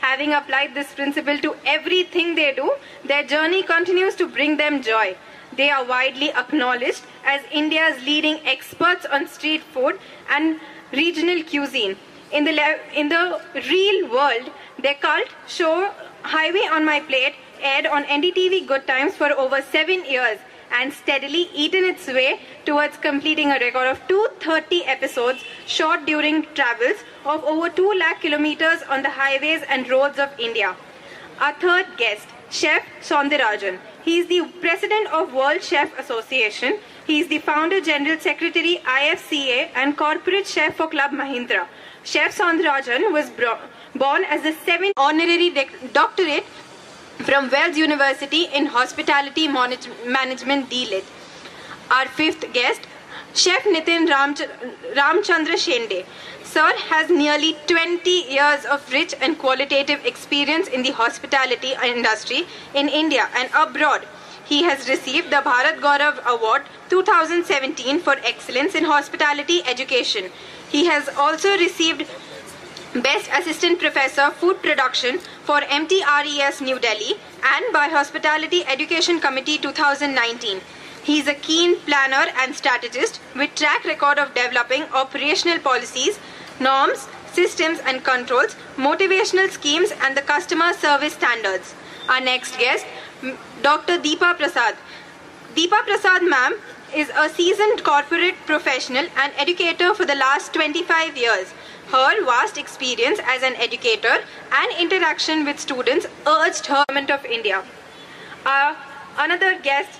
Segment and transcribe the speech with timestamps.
[0.00, 2.72] Having applied this principle to everything they do,
[3.04, 5.16] their journey continues to bring them joy.
[5.56, 9.98] They are widely acknowledged as India's leading experts on street food
[10.30, 10.60] and
[10.92, 11.96] regional cuisine.
[12.30, 15.90] In the, in the real world, their cult show
[16.22, 20.38] Highway on My Plate aired on NDTV Good Times for over seven years
[20.72, 27.04] and steadily eaten its way towards completing a record of 230 episodes shot during travels
[27.24, 30.74] of over 2 lakh kilometers on the highways and roads of India.
[31.40, 33.78] Our third guest, Chef Soundarajan.
[34.04, 36.78] He is the president of World Chef Association.
[37.06, 41.66] He is the founder general secretary IFCA and corporate chef for Club Mahindra.
[42.04, 43.30] Chef Soundarajan was
[43.94, 45.50] born as the seventh honorary
[45.92, 46.46] doctorate
[47.26, 51.04] from Wells University in Hospitality Manage- Management DLIT.
[51.90, 52.82] Our fifth guest,
[53.34, 54.48] Chef Nitin Ramch-
[54.94, 56.04] Ramchandra Shende.
[56.44, 62.88] Sir has nearly 20 years of rich and qualitative experience in the hospitality industry in
[62.88, 64.06] India and abroad.
[64.44, 70.30] He has received the Bharat Gaurav Award 2017 for excellence in hospitality education.
[70.70, 72.06] He has also received
[72.94, 80.62] Best Assistant Professor Food Production for MTRES New Delhi and by Hospitality Education Committee 2019.
[81.02, 86.18] He is a keen planner and strategist with track record of developing operational policies,
[86.60, 91.74] norms, systems and controls, motivational schemes and the customer service standards.
[92.08, 92.86] Our next guest,
[93.60, 93.98] Dr.
[93.98, 94.76] Deepa Prasad.
[95.54, 96.58] Deepa Prasad ma'am
[96.96, 101.52] is a seasoned corporate professional and educator for the last 25 years.
[101.90, 104.22] Her vast experience as an educator
[104.52, 107.64] and interaction with students urged her government of India.
[108.44, 108.74] Uh,
[109.16, 109.98] another guest,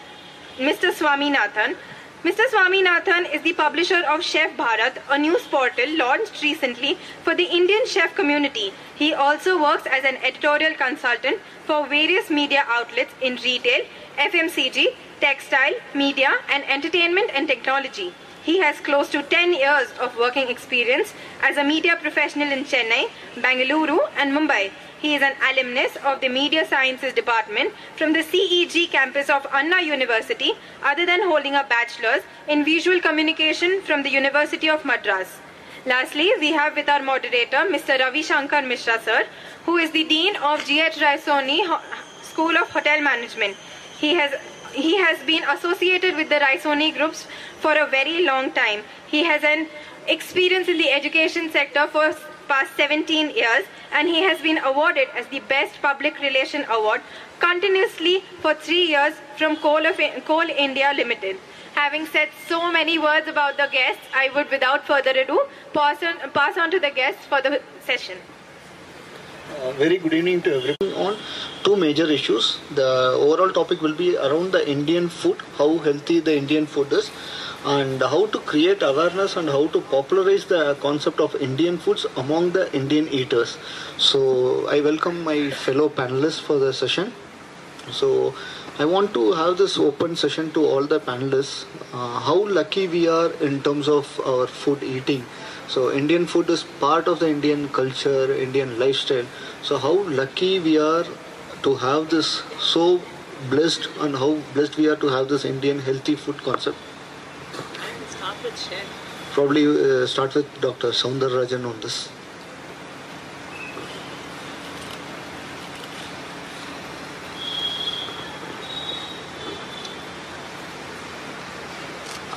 [0.59, 0.93] Mr.
[0.93, 1.77] Swaminathan.
[2.25, 2.45] Mr.
[2.53, 7.87] Swaminathan is the publisher of Chef Bharat, a news portal launched recently for the Indian
[7.87, 8.75] chef community.
[8.95, 13.87] He also works as an editorial consultant for various media outlets in retail,
[14.19, 14.89] FMCG,
[15.21, 18.13] textile, media, and entertainment and technology.
[18.49, 23.11] He has close to 10 years of working experience as a media professional in Chennai,
[23.43, 24.71] Bangalore, and Mumbai.
[25.03, 29.83] He is an alumnus of the Media Sciences Department from the CEG campus of Anna
[29.83, 35.41] University, other than holding a bachelor's in visual communication from the University of Madras.
[35.85, 38.01] Lastly, we have with our moderator Mr.
[38.01, 39.27] Ravi Shankar Mishra sir,
[39.67, 40.95] who is the Dean of G.H.
[40.95, 41.61] Raisoni
[42.23, 43.59] School of Hotel Management.
[44.01, 44.33] He has
[44.73, 47.27] he has been associated with the Raisoni groups
[47.61, 48.83] for a very long time.
[49.07, 49.69] He has an
[50.07, 52.15] experience in the education sector for
[52.49, 57.03] past 17 years and he has been awarded as the best public relation award
[57.41, 61.37] continuously for 3 years from Coal of Coal India Limited.
[61.75, 65.39] Having said so many words about the guests, I would without further ado
[65.75, 68.19] pass on, pass on to the guests for the session.
[69.57, 71.17] Uh, very good evening to everyone on
[71.69, 72.59] two major issues.
[72.75, 72.91] The
[73.25, 77.11] overall topic will be around the Indian food, how healthy the Indian food is,
[77.65, 82.53] and how to create awareness and how to popularize the concept of Indian foods among
[82.53, 83.59] the Indian eaters.
[83.99, 87.13] So I welcome my fellow panelists for the session.
[87.91, 88.35] So
[88.79, 91.65] I want to have this open session to all the panelists.
[91.93, 95.25] Uh, how lucky we are in terms of our food eating.
[95.69, 99.27] So Indian food is part of the Indian culture, Indian lifestyle.
[99.63, 101.05] So how lucky we are
[101.63, 103.01] to have this so
[103.51, 106.77] blessed and how blessed we are to have this Indian healthy food concept.
[108.11, 108.85] Start with chef.
[109.33, 110.89] Probably uh, start with Dr.
[110.89, 112.09] Soundararajan on this.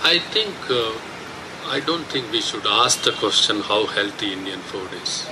[0.03, 0.91] I think uh,
[1.67, 5.25] I don't think we should ask the question how healthy Indian food is.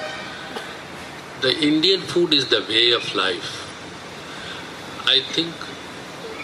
[1.41, 3.68] The Indian food is the way of life.
[5.11, 5.53] I think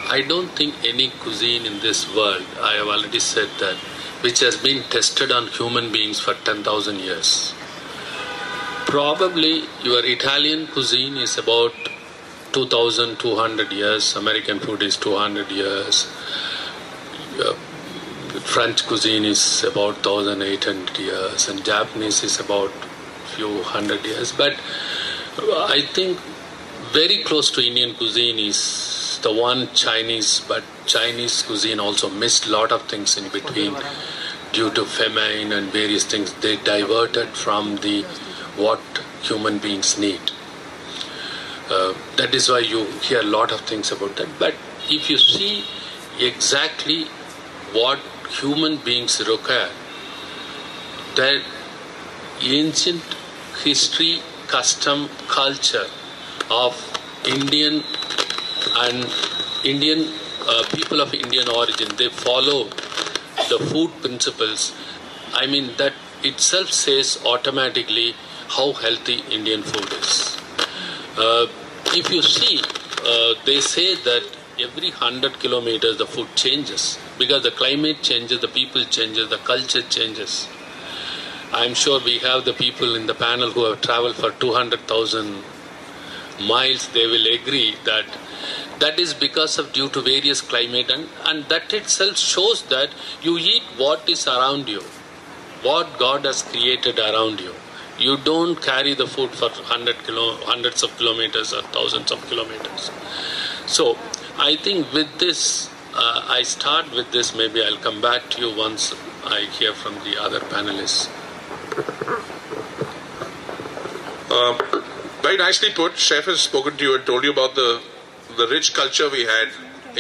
[0.10, 3.76] I don't think any cuisine in this world, I have already said that,
[4.22, 7.54] which has been tested on human beings for 10,000 years.
[8.88, 11.74] Probably your Italian cuisine is about
[12.54, 16.08] 2,200 years, American food is 200 years.
[17.40, 17.54] Uh,
[18.54, 22.72] French cuisine is about 1800 years and Japanese is about
[23.36, 24.32] few hundred years.
[24.32, 24.54] But
[25.38, 26.20] I think
[26.96, 32.52] very close to Indian cuisine is the one Chinese, but Chinese cuisine also missed a
[32.52, 33.76] lot of things in between
[34.54, 36.34] due to famine and various things.
[36.36, 38.04] They diverted from the
[38.66, 38.80] what
[39.24, 40.22] human beings need.
[41.70, 44.30] Uh, that is why you hear a lot of things about that.
[44.40, 44.56] But
[44.90, 45.66] if you see
[46.18, 47.04] exactly
[47.74, 48.00] what
[48.40, 49.70] human beings require,
[51.18, 51.42] that
[52.42, 53.04] ancient
[53.66, 55.88] history custom, culture
[56.50, 56.74] of
[57.26, 57.84] Indian
[58.78, 59.10] and
[59.64, 60.14] Indian
[60.48, 61.90] uh, people of Indian origin.
[61.98, 62.66] They follow
[63.50, 64.74] the food principles.
[65.34, 65.94] I mean, that
[66.24, 68.16] itself says automatically
[68.48, 70.38] how healthy Indian food is.
[71.18, 71.48] Uh,
[71.94, 72.62] if you see,
[73.06, 74.24] uh, they say that
[74.60, 79.82] every 100 kilometers the food changes because the climate changes, the people changes, the culture
[79.82, 80.48] changes.
[81.52, 85.44] I'm sure we have the people in the panel who have traveled for 200,000
[86.40, 86.90] miles.
[86.90, 88.06] They will agree that
[88.80, 92.90] that is because of due to various climate and, and that itself shows that
[93.22, 94.82] you eat what is around you,
[95.64, 97.54] what God has created around you.
[97.98, 102.92] You don't carry the food for 100 kilo, hundreds of kilometers or thousands of kilometers.
[103.66, 103.98] So
[104.38, 107.34] I think with this, uh, I start with this.
[107.34, 108.94] Maybe I'll come back to you once
[109.24, 111.08] I hear from the other panelists.
[114.30, 114.86] Um,
[115.26, 115.98] very nicely put.
[115.98, 117.82] Chef has spoken to you and told you about the
[118.38, 119.48] the rich culture we had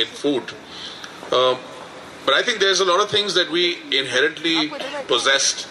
[0.01, 0.51] in food.
[1.38, 1.57] Um,
[2.25, 3.63] but I think there's a lot of things that we
[4.01, 4.72] inherently
[5.07, 5.68] possessed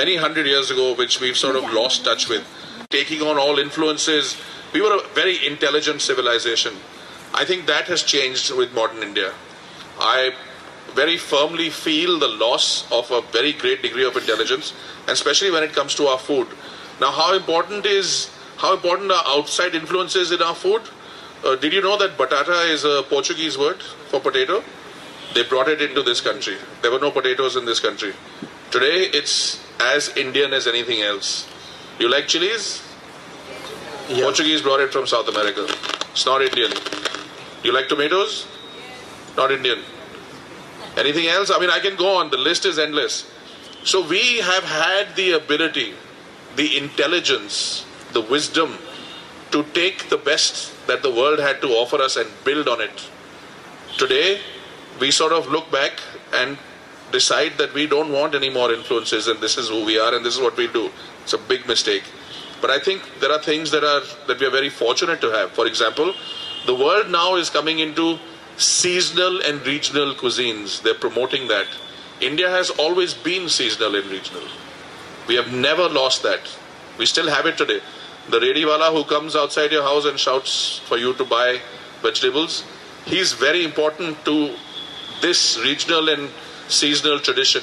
[0.00, 2.44] many hundred years ago, which we've sort of lost touch with.
[2.90, 4.36] Taking on all influences,
[4.74, 6.74] we were a very intelligent civilization.
[7.32, 9.32] I think that has changed with modern India.
[9.98, 10.34] I
[10.94, 14.74] very firmly feel the loss of a very great degree of intelligence,
[15.06, 16.48] especially when it comes to our food.
[17.00, 18.30] Now, how important is
[18.60, 20.82] how important are outside influences in our food?
[21.42, 24.62] Uh, did you know that batata is a Portuguese word for potato?
[25.32, 26.56] They brought it into this country.
[26.82, 28.12] There were no potatoes in this country.
[28.70, 31.48] Today, it's as Indian as anything else.
[31.98, 32.82] You like chilies?
[34.10, 34.24] Yeah.
[34.24, 35.66] Portuguese brought it from South America.
[36.12, 36.72] It's not Indian.
[37.64, 38.46] You like tomatoes?
[39.38, 39.78] Not Indian.
[40.98, 41.50] Anything else?
[41.50, 42.28] I mean, I can go on.
[42.30, 43.30] The list is endless.
[43.84, 45.94] So we have had the ability,
[46.56, 48.76] the intelligence, the wisdom
[49.50, 53.08] to take the best that the world had to offer us and build on it.
[53.98, 54.40] Today,
[55.00, 56.00] we sort of look back
[56.32, 56.56] and
[57.12, 60.24] decide that we don't want any more influences and this is who we are and
[60.24, 60.90] this is what we do.
[61.22, 62.04] It's a big mistake.
[62.60, 65.52] But I think there are things that are that we are very fortunate to have.
[65.52, 66.14] For example,
[66.66, 68.18] the world now is coming into
[68.58, 70.82] seasonal and regional cuisines.
[70.82, 71.66] They're promoting that.
[72.20, 74.42] India has always been seasonal and regional.
[75.26, 76.40] We have never lost that.
[76.98, 77.80] We still have it today.
[78.30, 81.60] The rediwala who comes outside your house and shouts for you to buy
[82.00, 82.64] vegetables,
[83.04, 84.54] he's very important to
[85.20, 86.30] this regional and
[86.68, 87.62] seasonal tradition.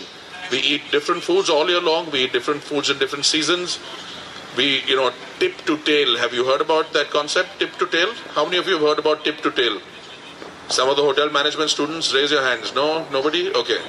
[0.51, 2.11] We eat different foods all year long.
[2.11, 3.79] We eat different foods in different seasons.
[4.57, 6.17] We, you know, tip to tail.
[6.17, 8.13] Have you heard about that concept, tip to tail?
[8.35, 9.79] How many of you have heard about tip to tail?
[10.67, 12.75] Some of the hotel management students, raise your hands.
[12.75, 13.53] No, nobody.
[13.53, 13.79] Okay.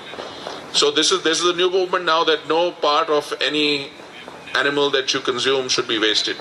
[0.73, 3.91] So this is this is a new movement now that no part of any
[4.55, 6.37] animal that you consume should be wasted.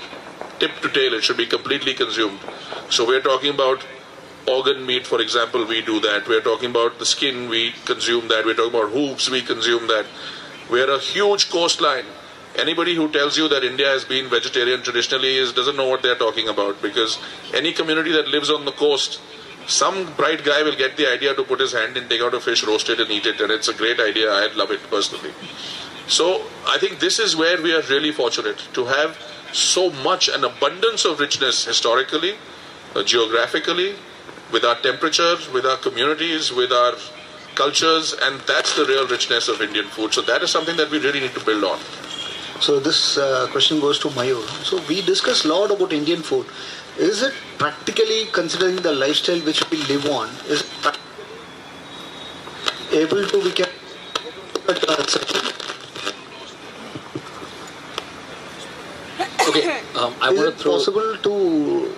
[0.60, 2.40] Tip to tail, it should be completely consumed.
[2.90, 3.86] So we're talking about
[4.48, 6.28] organ meat, for example, we do that.
[6.28, 8.46] We're talking about the skin, we consume that.
[8.46, 10.06] We're talking about hooves, we consume that.
[10.70, 12.06] We're a huge coastline.
[12.56, 16.16] Anybody who tells you that India has been vegetarian traditionally is doesn't know what they're
[16.16, 17.20] talking about because
[17.54, 19.22] any community that lives on the coast,
[19.68, 22.40] some bright guy will get the idea to put his hand and take out a
[22.40, 24.32] fish, roast it, and eat it, and it's a great idea.
[24.32, 25.34] I love it personally.
[26.08, 29.20] So I think this is where we are really fortunate to have
[29.54, 32.36] so much an abundance of richness historically,
[32.96, 33.96] uh, geographically,
[34.52, 36.94] with our temperatures, with our communities, with our
[37.56, 40.14] cultures, and that's the real richness of Indian food.
[40.14, 41.80] So that is something that we really need to build on.
[42.60, 44.42] So this uh, question goes to Mayur.
[44.64, 46.46] So we discussed a lot about Indian food.
[46.98, 50.30] Is it practically considering the lifestyle which we live on?
[50.48, 50.64] Is
[52.92, 53.68] able to we can
[54.66, 54.98] but, uh,
[59.48, 60.72] Okay, um, I is want it to throw.
[60.74, 61.94] possible to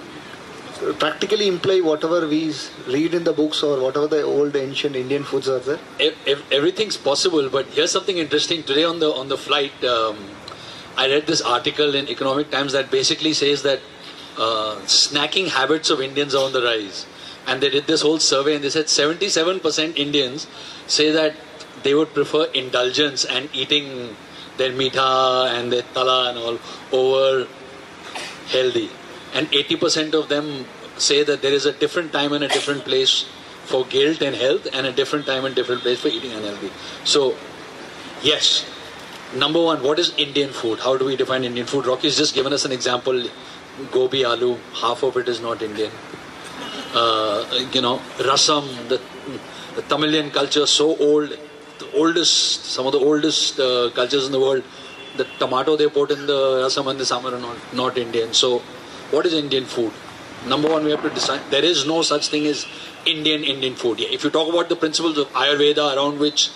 [0.97, 2.53] practically imply whatever we
[2.87, 5.79] read in the books or whatever the old ancient Indian foods are there?
[5.99, 8.63] ev- ev- everything's possible, but here's something interesting.
[8.63, 10.17] Today on the on the flight, um,
[10.97, 13.79] I read this article in Economic Times that basically says that
[14.37, 17.05] uh, snacking habits of Indians are on the rise,
[17.47, 20.47] and they did this whole survey and they said 77% Indians
[20.87, 21.35] say that
[21.83, 24.15] they would prefer indulgence and eating
[24.59, 25.09] their meetha
[25.55, 26.59] and their tala and all
[27.01, 27.47] over
[28.55, 28.89] healthy.
[29.33, 30.65] And 80% of them
[30.97, 33.25] say that there is a different time and a different place
[33.65, 36.71] for guilt and health, and a different time and different place for eating unhealthy.
[37.03, 37.35] So,
[38.23, 38.65] yes,
[39.35, 40.79] number one, what is Indian food?
[40.79, 41.85] How do we define Indian food?
[41.85, 43.29] Rocky's just given us an example
[43.91, 45.91] gobi aloo, half of it is not Indian.
[46.93, 48.99] Uh, you know, rasam, the,
[49.75, 51.37] the Tamilian culture, so old,
[51.95, 54.63] oldest, some of the oldest uh, cultures in the world,
[55.17, 58.33] the tomato they put in the rasam and the sambar are not, not Indian.
[58.33, 58.59] So,
[59.11, 59.91] what is Indian food?
[60.47, 61.41] Number one, we have to decide.
[61.49, 62.65] There is no such thing as
[63.05, 63.99] Indian Indian food.
[63.99, 66.49] If you talk about the principles of Ayurveda around which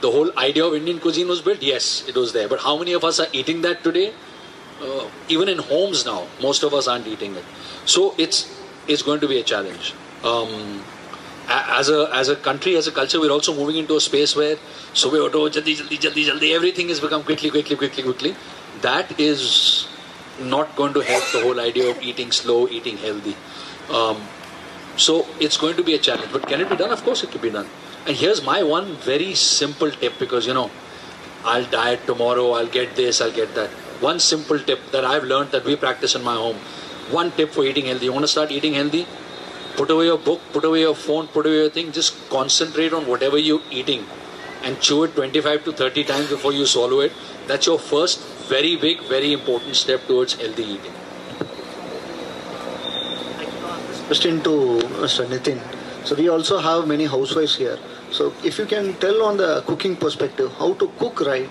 [0.00, 2.48] the whole idea of Indian cuisine was built, yes, it was there.
[2.48, 4.12] But how many of us are eating that today?
[4.82, 7.44] Uh, even in homes now, most of us aren't eating it.
[7.84, 9.94] So it's it's going to be a challenge.
[10.24, 10.82] Um,
[11.48, 14.56] as a as a country, as a culture, we're also moving into a space where
[14.92, 18.34] so we auto jaldi jaldi jaldi jaldi everything has become quickly quickly quickly quickly.
[18.82, 19.88] That is
[20.40, 23.36] not going to help the whole idea of eating slow, eating healthy.
[23.90, 24.22] Um,
[24.96, 26.32] so it's going to be a challenge.
[26.32, 26.92] But can it be done?
[26.92, 27.68] Of course, it can be done.
[28.06, 30.70] And here's my one very simple tip because you know,
[31.44, 33.70] I'll diet tomorrow, I'll get this, I'll get that.
[34.00, 36.56] One simple tip that I've learned that we practice in my home.
[37.10, 38.04] One tip for eating healthy.
[38.04, 39.06] You want to start eating healthy?
[39.78, 41.92] Put away your book, put away your phone, put away your thing.
[41.92, 44.04] Just concentrate on whatever you're eating
[44.64, 47.12] and chew it 25 to 30 times before you swallow it.
[47.46, 50.92] That's your first very big, very important step towards healthy eating.
[54.06, 55.26] Question to Mr.
[55.26, 55.60] Nitin.
[56.04, 57.78] So we also have many housewives here.
[58.10, 61.48] So if you can tell on the cooking perspective, how to cook right.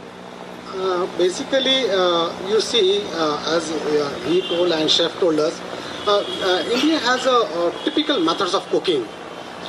[0.76, 5.64] Uh, basically, uh, you see, uh, as uh, he told and chef told us, uh,
[5.64, 5.67] uh,
[6.08, 9.06] India has a, typical methods of cooking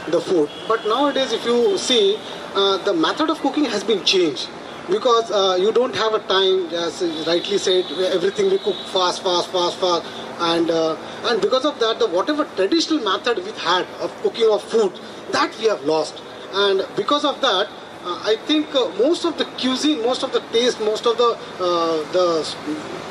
[0.08, 0.48] the food.
[0.66, 2.18] But nowadays, if you see,
[2.54, 4.48] the method of cooking has been changed
[4.88, 5.30] because
[5.60, 10.04] you don't have a time, as rightly said, everything we cook fast, fast, fast, fast,
[10.40, 14.92] and and because of that, the whatever traditional method we had of cooking of food,
[15.32, 17.68] that we have lost, and because of that,
[18.04, 21.36] uh, I think uh, most of the cuisine, most of the taste, most of the
[21.60, 22.56] uh, the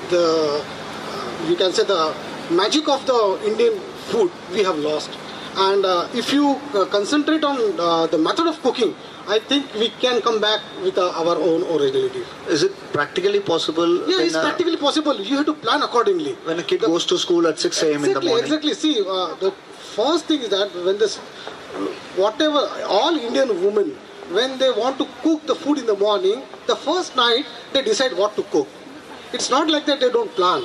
[0.10, 0.66] the
[1.48, 2.16] you can say the
[2.52, 3.80] magic of the Indian
[4.12, 5.10] food we have lost.
[5.60, 5.84] And
[6.16, 6.60] if you
[6.92, 7.58] concentrate on
[8.12, 8.96] the method of cooking,
[9.30, 12.24] I think we can come back with uh, our own originality.
[12.48, 14.10] Is it practically possible?
[14.10, 15.20] Yeah, it's uh, practically possible.
[15.20, 16.36] You have to plan accordingly.
[16.46, 18.06] When a kid the, goes to school at 6 a.m.
[18.06, 18.46] Exactly, in the morning.
[18.46, 18.74] Exactly.
[18.74, 19.52] See, uh, the
[19.98, 21.18] first thing is that when this,
[22.16, 23.98] whatever, all Indian women,
[24.32, 28.14] when they want to cook the food in the morning, the first night they decide
[28.14, 28.68] what to cook.
[29.34, 30.64] It's not like that they don't plan.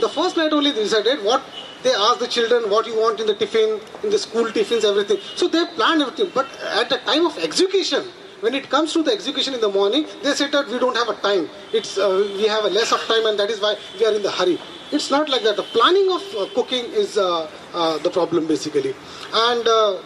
[0.00, 1.42] The first night only they decided what
[1.82, 5.18] they ask the children what you want in the tiffin, in the school tiffins, everything.
[5.36, 6.30] So they plan everything.
[6.34, 8.04] But at the time of execution,
[8.40, 11.08] when it comes to the execution in the morning, they said that we don't have
[11.08, 11.48] a time.
[11.72, 14.22] It's uh, we have a less of time, and that is why we are in
[14.22, 14.58] the hurry.
[14.92, 15.56] It's not like that.
[15.56, 18.94] The planning of uh, cooking is uh, uh the problem basically,
[19.32, 19.98] and uh,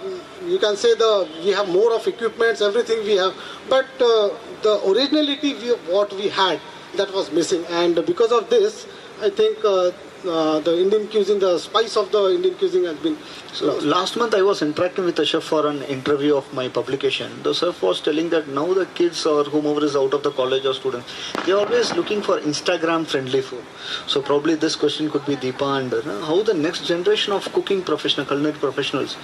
[0.47, 3.35] you can say the we have more of equipments, everything we have,
[3.69, 4.31] but uh,
[4.63, 6.61] the originality we, what we had
[6.97, 8.87] that was missing, and because of this,
[9.23, 13.19] I think uh, the Indian cuisine, the spice of the Indian cuisine has been.
[13.53, 17.43] So last month I was interacting with a chef for an interview of my publication.
[17.43, 20.65] The chef was telling that now the kids or whomever is out of the college
[20.65, 21.07] or students,
[21.45, 23.65] they're always looking for Instagram friendly food.
[24.07, 27.83] So probably this question could be Deepa and uh, how the next generation of cooking
[27.83, 29.17] professional, culinary professionals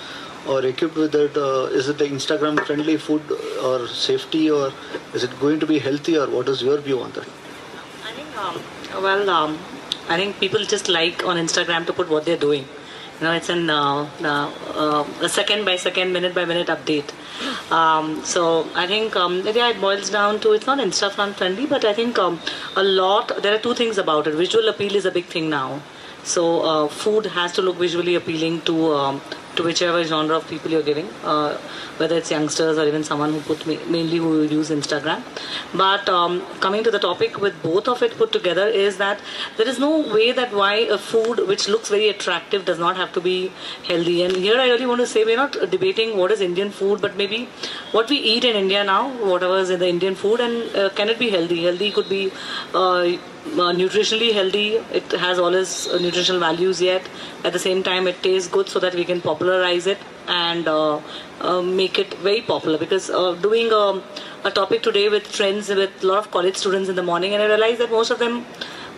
[0.47, 1.37] are equipped with it.
[1.37, 3.23] Uh, is it the Instagram friendly food
[3.63, 4.73] or safety or
[5.15, 7.27] is it going to be healthy or what is your view on that?
[8.05, 9.59] I think, um, well, um,
[10.09, 12.65] I think people just like on Instagram to put what they're doing.
[13.19, 17.11] You know, it's uh, uh, uh, a second by second, minute by minute update.
[17.73, 21.85] Um, so I think um, yeah, it boils down to it's not Instagram friendly, but
[21.85, 22.41] I think um,
[22.77, 23.43] a lot.
[23.43, 24.35] There are two things about it.
[24.35, 25.81] Visual appeal is a big thing now.
[26.25, 29.21] So uh, food has to look visually appealing to um,
[29.57, 31.57] to whichever genre of people you're giving, uh,
[31.97, 35.23] whether it's youngsters or even someone who put mainly who use Instagram.
[35.75, 39.21] But um, coming to the topic with both of it put together is that
[39.57, 43.13] there is no way that why a food which looks very attractive does not have
[43.15, 43.53] to be
[43.87, 44.23] healthy.
[44.23, 47.17] And here I really want to say we're not debating what is Indian food, but
[47.17, 47.49] maybe
[47.93, 51.09] what we eat in India now, whatever is in the Indian food, and uh, can
[51.09, 51.65] it be healthy?
[51.65, 52.31] Healthy could be.
[52.75, 53.17] Uh,
[53.55, 54.75] uh, nutritionally healthy.
[54.93, 57.09] It has all its uh, nutritional values yet.
[57.45, 59.99] At the same time, it tastes good so that we can popularize it
[60.29, 61.01] and uh,
[61.41, 62.79] uh make it very popular.
[62.79, 64.03] Because uh, doing a,
[64.45, 67.43] a, topic today with friends, with a lot of college students in the morning, and
[67.43, 68.45] I realized that most of them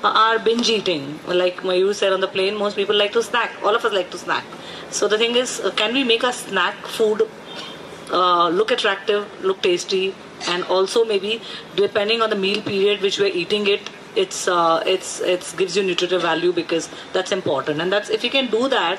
[0.05, 1.19] are binge eating.
[1.27, 3.51] Like Mayur said on the plane, most people like to snack.
[3.63, 4.45] All of us like to snack.
[4.91, 7.29] So the thing is, uh, can we make a snack food
[8.11, 10.15] look attractive, look tasty,
[10.49, 11.41] and also maybe
[11.77, 15.83] depending on the meal period which we're eating it it's uh, it's it's gives you
[15.83, 18.99] nutritive value because that's important and that's if you can do that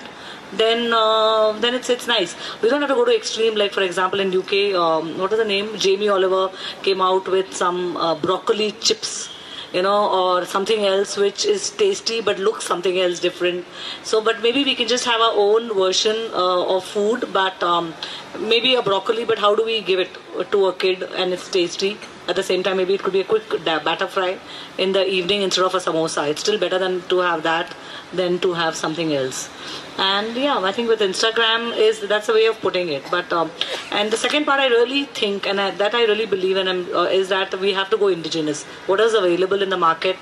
[0.54, 2.36] then uh, then it's it's nice.
[2.62, 3.56] We don't have to go to extreme.
[3.56, 5.78] Like for example, in UK, um, what is the name?
[5.78, 6.52] Jamie Oliver
[6.82, 9.30] came out with some uh, broccoli chips,
[9.74, 13.66] you know, or something else which is tasty but looks something else different.
[14.04, 17.94] So, but maybe we can just have our own version uh, of food, but um,
[18.40, 19.26] maybe a broccoli.
[19.26, 20.10] But how do we give it
[20.52, 21.98] to a kid and it's tasty?
[22.30, 24.38] At the same time, maybe it could be a quick batter fry
[24.78, 26.30] in the evening instead of a samosa.
[26.30, 27.76] It's still better than to have that
[28.14, 29.50] than to have something else.
[29.98, 33.04] And yeah, I think with Instagram is that's a way of putting it.
[33.12, 33.52] But um,
[33.92, 36.88] and the second part I really think and I, that I really believe in um,
[36.94, 38.64] uh, is that we have to go indigenous.
[38.86, 40.18] What is available in the market?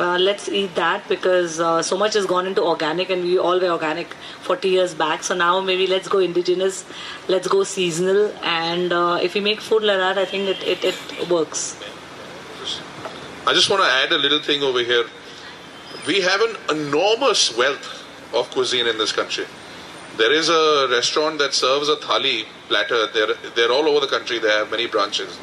[0.00, 3.60] Uh, let's eat that because uh, so much has gone into organic and we all
[3.60, 4.14] were organic
[4.48, 6.86] 40 years back so now maybe let's go indigenous
[7.28, 10.84] let's go seasonal and uh, if we make food like that i think it, it,
[10.84, 11.76] it works
[13.46, 15.06] I just want to add a little thing over here.
[16.06, 18.04] We have an enormous wealth
[18.34, 19.46] of cuisine in this country.
[20.18, 23.06] There is a restaurant that serves a thali platter.
[23.06, 24.38] They're, they're all over the country.
[24.38, 25.38] They have many branches.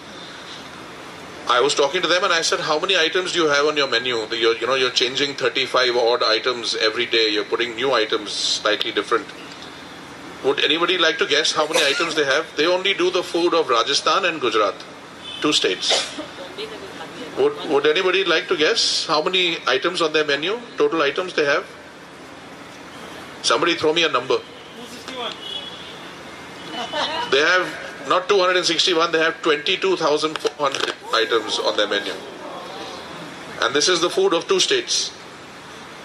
[1.50, 3.78] I was talking to them and I said, "How many items do you have on
[3.78, 4.16] your menu?
[4.36, 7.30] You're, you know, you're changing 35 odd items every day.
[7.30, 9.28] You're putting new items, slightly different.
[10.44, 12.46] Would anybody like to guess how many items they have?
[12.58, 14.76] They only do the food of Rajasthan and Gujarat,
[15.42, 16.20] two states.
[17.38, 20.60] Would, would anybody like to guess how many items on their menu?
[20.78, 21.66] Total items they have?
[23.42, 24.40] Somebody throw me a number.
[27.32, 32.14] They have not 261, they have 22,400 items on their menu.
[33.62, 35.12] And this is the food of two states.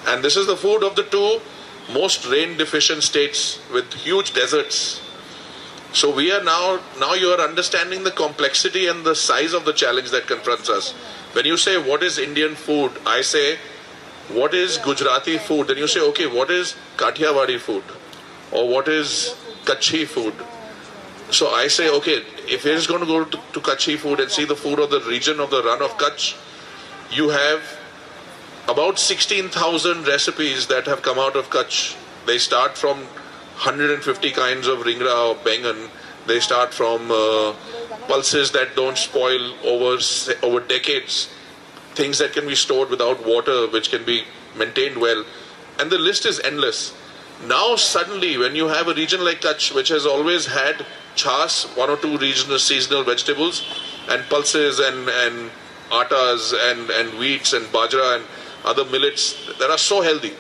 [0.07, 1.41] And this is the food of the two
[1.93, 5.01] most rain deficient states with huge deserts.
[5.93, 9.73] So we are now, now you are understanding the complexity and the size of the
[9.73, 10.93] challenge that confronts us.
[11.33, 12.93] When you say, what is Indian food?
[13.07, 13.59] I say,
[14.29, 15.69] what is Gujarati food?
[15.69, 17.85] Then you say, okay, what is Kathiawadi food?
[18.51, 20.35] Or what is Kachhi food?
[21.33, 24.31] So I say, okay, if you're just going to go to, to Kachhi food and
[24.31, 26.37] see the food of the region of the Rann of Kutch,
[27.11, 27.63] you have
[28.69, 31.97] about 16,000 recipes that have come out of Kutch.
[32.27, 35.89] They start from 150 kinds of ringra or bengan.
[36.27, 37.55] They start from uh,
[38.09, 39.99] pulses that don't spoil over
[40.43, 41.31] over decades,
[41.95, 45.25] things that can be stored without water, which can be maintained well,
[45.81, 46.95] and the list is endless.
[47.47, 51.91] Now suddenly, when you have a region like Kutch, which has always had chas, one
[51.91, 53.65] or two regional seasonal vegetables,
[54.09, 55.51] and pulses and and
[55.91, 58.25] atas and and wheats and bajra and
[58.65, 60.33] other millets that are so healthy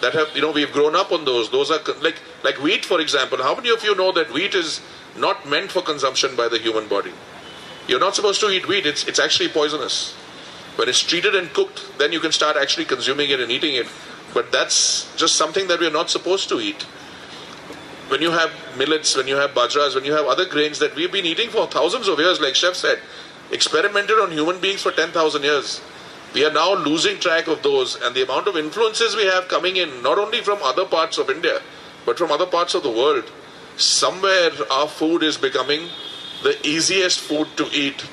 [0.00, 1.50] that have you know we've grown up on those.
[1.50, 3.42] Those are like like wheat for example.
[3.42, 4.80] How many of you know that wheat is
[5.16, 7.12] not meant for consumption by the human body?
[7.88, 8.86] You're not supposed to eat wheat.
[8.86, 10.14] It's it's actually poisonous.
[10.76, 13.86] When it's treated and cooked then you can start actually consuming it and eating it.
[14.34, 16.86] But that's just something that we're not supposed to eat
[18.12, 21.12] when you have millets when you have bajras when you have other grains that we've
[21.12, 22.98] been eating for thousands of years like chef said
[23.52, 25.80] experimented on human beings for 10000 years.
[26.34, 29.76] We are now losing track of those and the amount of influences we have coming
[29.76, 31.60] in not only from other parts of india
[32.06, 33.30] but from other parts of the world.
[33.76, 35.88] Somewhere our food is becoming
[36.42, 38.04] the easiest food to eat.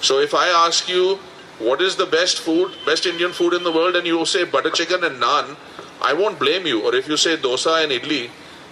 [0.00, 1.18] So if i ask you
[1.58, 4.70] what is the best food best indian food in the world and you say butter
[4.70, 5.56] chicken and naan
[6.00, 6.82] i won't blame you.
[6.82, 8.24] Or if you say dosa and idli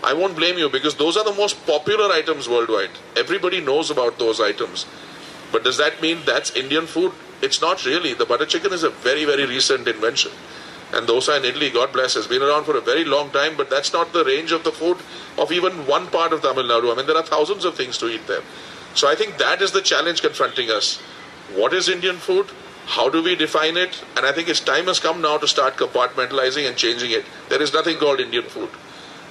[0.05, 2.91] I won't blame you because those are the most popular items worldwide.
[3.17, 4.85] Everybody knows about those items.
[5.51, 7.13] But does that mean that's Indian food?
[7.41, 8.13] It's not really.
[8.13, 10.33] The butter chicken is a very, very recent invention.
[10.93, 13.71] And dosa in idli, God bless, has been around for a very long time, but
[13.71, 14.99] that's not the range of the food
[15.39, 16.93] of even one part of Tamil Nadu.
[16.93, 18.43] I mean, there are thousands of things to eat there.
[18.95, 20.99] So I think that is the challenge confronting us.
[21.55, 22.47] What is Indian food?
[22.87, 24.05] How do we define it?
[24.17, 27.25] And I think its time has come now to start compartmentalizing and changing it.
[27.49, 28.69] There is nothing called Indian food.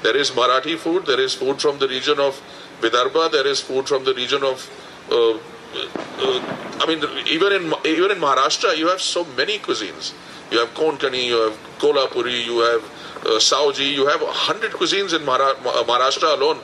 [0.03, 2.41] There is Marathi food, there is food from the region of
[2.81, 4.69] Vidarbha, there is food from the region of.
[5.09, 10.13] Uh, uh, I mean, even in even in Maharashtra, you have so many cuisines.
[10.51, 12.83] You have Konkani, you have Kolhapuri, you have
[13.25, 16.59] uh, Sauji, you have a hundred cuisines in Mara- Maharashtra alone.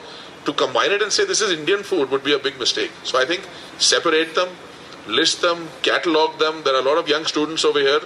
[0.45, 2.91] To combine it and say this is Indian food would be a big mistake.
[3.03, 3.47] So I think
[3.77, 4.49] separate them,
[5.07, 6.63] list them, catalog them.
[6.63, 8.01] There are a lot of young students over here.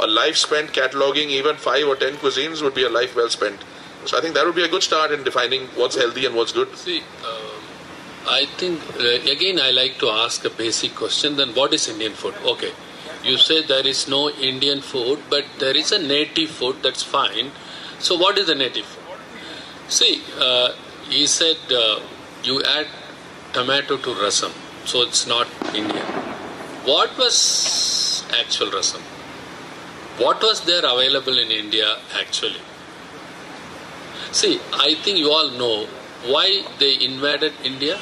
[0.00, 3.60] A life spent cataloging even five or ten cuisines would be a life well spent.
[4.06, 6.52] So I think that would be a good start in defining what's healthy and what's
[6.52, 6.74] good.
[6.76, 11.36] See, uh, I think uh, again I like to ask a basic question.
[11.36, 12.34] Then, what is Indian food?
[12.44, 12.70] Okay,
[13.24, 16.76] you say there is no Indian food, but there is a native food.
[16.84, 17.50] That's fine.
[17.98, 19.18] So, what is the native food?
[19.88, 20.68] See, uh,
[21.08, 22.00] he said uh,
[22.44, 22.86] you add
[23.52, 24.52] tomato to rasam,
[24.84, 26.06] so it's not Indian.
[26.84, 29.00] What was actual rasam?
[30.24, 32.60] What was there available in India actually?
[34.36, 35.86] See, I think you all know
[36.30, 37.98] why they invaded India.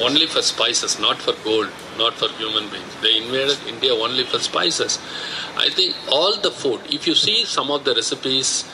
[0.00, 2.96] Only for spices, not for gold, not for human beings.
[3.02, 4.98] They invaded India only for spices.
[5.58, 8.64] I think all the food, if you see some of the recipes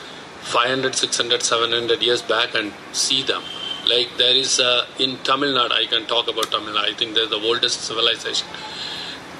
[0.43, 3.43] 500, 600, 700 years back and see them,
[3.85, 6.89] Like there is a, in Tamil Nadu, I can talk about Tamil Nadu.
[6.89, 8.47] I think they're the oldest civilization.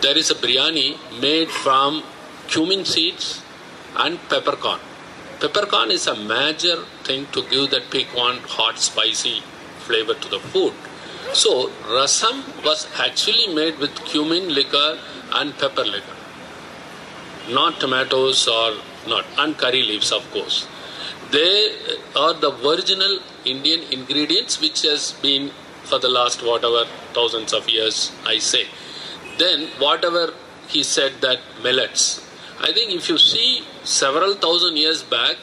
[0.02, 2.04] There is a biryani made from
[2.50, 3.42] cumin seeds
[3.98, 4.80] and peppercorn.
[5.40, 9.42] Peppercorn is a major thing to give that piquant, hot, spicy
[9.80, 10.74] flavor to the food.
[11.34, 15.00] So rasam was actually made with cumin liquor
[15.34, 16.18] and pepper liquor,
[17.50, 18.74] not tomatoes or
[19.08, 20.68] not, and curry leaves, of course.
[21.32, 21.76] They
[22.16, 25.52] are the original Indian ingredients which has been
[25.84, 28.66] for the last whatever thousands of years, I say.
[29.38, 30.34] Then whatever
[30.68, 32.29] he said that millets.
[32.62, 35.38] I think if you see several thousand years back,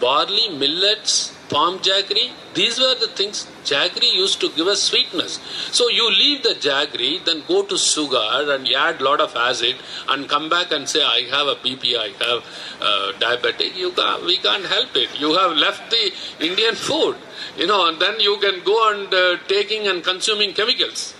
[0.00, 5.40] barley, millets, palm jaggery, these were the things jaggery used to give us sweetness.
[5.72, 8.22] So you leave the jaggery, then go to sugar
[8.54, 9.76] and add lot of acid
[10.08, 12.44] and come back and say, I have a BP, I have
[12.80, 13.76] uh, diabetic.
[13.76, 15.18] You can't, we can't help it.
[15.18, 17.16] You have left the Indian food,
[17.56, 21.14] you know, and then you can go and uh, taking and consuming chemicals.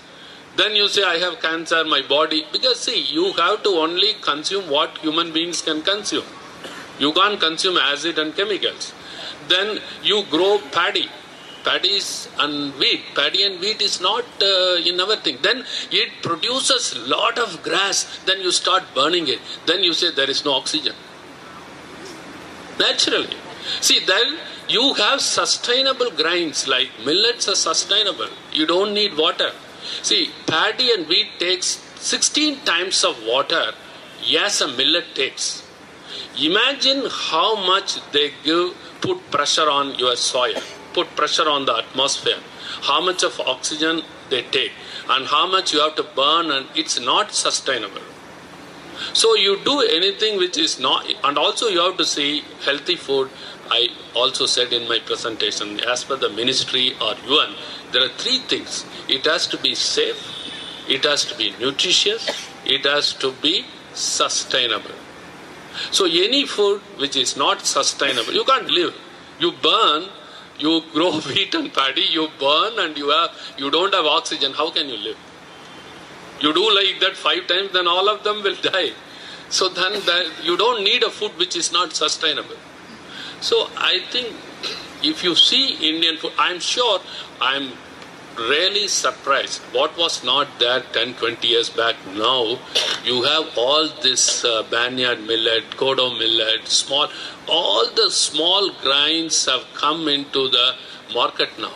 [0.61, 2.45] Then you say, I have cancer, my body.
[2.51, 6.25] Because see, you have to only consume what human beings can consume.
[6.99, 8.93] You can't consume acid and chemicals.
[9.47, 11.09] Then you grow paddy.
[11.63, 13.01] Paddies and wheat.
[13.15, 15.39] Paddy and wheat is not uh, in our thing.
[15.41, 18.19] Then it produces lot of grass.
[18.27, 19.39] Then you start burning it.
[19.65, 20.93] Then you say there is no oxygen.
[22.77, 23.37] Naturally.
[23.79, 24.37] See, then
[24.69, 28.29] you have sustainable grains like millets are sustainable.
[28.53, 29.51] You don't need water.
[30.01, 33.73] See, paddy and wheat takes 16 times of water
[34.23, 35.67] yes a millet takes.
[36.39, 40.55] Imagine how much they give put pressure on your soil,
[40.93, 42.39] put pressure on the atmosphere,
[42.83, 44.71] how much of oxygen they take,
[45.09, 48.01] and how much you have to burn, and it's not sustainable.
[49.13, 53.29] So you do anything which is not, and also you have to see healthy food.
[53.73, 57.55] I also said in my presentation, as per the ministry or UN,
[57.93, 58.85] there are three things.
[59.07, 60.19] It has to be safe,
[60.89, 62.29] it has to be nutritious,
[62.65, 64.97] it has to be sustainable.
[65.91, 68.93] So any food which is not sustainable, you can't live.
[69.39, 70.09] You burn,
[70.59, 74.51] you grow wheat and paddy, you burn and you have you don't have oxygen.
[74.53, 75.17] How can you live?
[76.41, 78.91] You do like that five times, then all of them will die.
[79.49, 80.01] So then
[80.43, 82.55] you don't need a food which is not sustainable.
[83.41, 84.35] So I think
[85.03, 86.99] if you see Indian food, I'm sure
[87.41, 87.71] I'm
[88.37, 89.61] really surprised.
[89.73, 92.59] What was not there 10, 20 years back, now
[93.03, 97.09] you have all this uh, barnyard millet, kodo millet, small,
[97.47, 100.75] all the small grains have come into the
[101.13, 101.73] market now.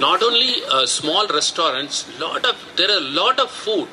[0.00, 3.88] Not only uh, small restaurants, lot of there are a lot of food.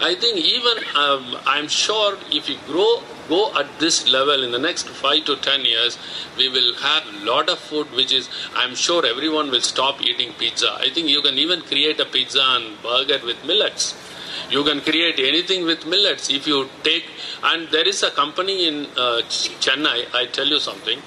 [0.00, 4.58] I think even um, I'm sure if you grow go at this level in the
[4.58, 5.98] next five to ten years,
[6.36, 10.32] we will have a lot of food which is, I'm sure everyone will stop eating
[10.34, 10.74] pizza.
[10.78, 13.94] I think you can even create a pizza and burger with millets.
[14.50, 17.04] You can create anything with millets if you take,
[17.42, 19.22] and there is a company in uh,
[19.64, 21.00] Chennai, I tell you something,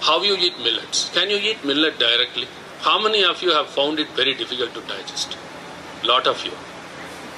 [0.00, 1.10] how you eat millets.
[1.14, 2.48] Can you eat millet directly?
[2.80, 5.38] How many of you have found it very difficult to digest?
[6.04, 6.52] Lot of you.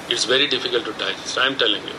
[0.09, 1.93] It's very difficult to digest, I'm telling you.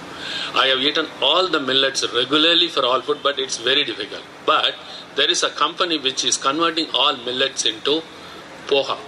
[0.54, 4.22] I have eaten all the millets regularly for all food, but it's very difficult.
[4.44, 4.74] But
[5.16, 8.02] there is a company which is converting all millets into
[8.66, 8.98] poha.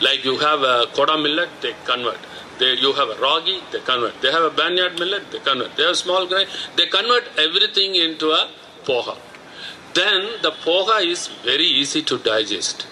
[0.00, 2.18] Like you have a kodo millet, they convert.
[2.58, 4.20] There you have a ragi, they convert.
[4.20, 5.76] They have a barnyard millet, they convert.
[5.76, 8.50] They have small grain, they convert everything into a
[8.84, 9.16] poha.
[9.94, 12.86] Then the poha is very easy to digest.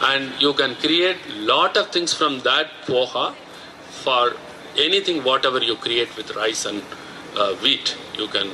[0.00, 3.34] And you can create lot of things from that poha
[4.02, 4.32] for
[4.76, 6.82] anything, whatever you create with rice and
[7.36, 8.50] uh, wheat, you can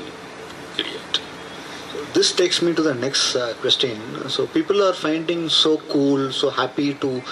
[0.74, 1.20] create.
[2.12, 4.28] This takes me to the next uh, question.
[4.28, 7.22] So people are finding so cool, so happy to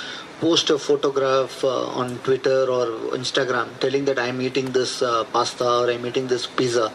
[0.40, 5.64] post a photograph uh, on Twitter or Instagram telling that I'm eating this uh, pasta
[5.64, 6.92] or I'm eating this pizza.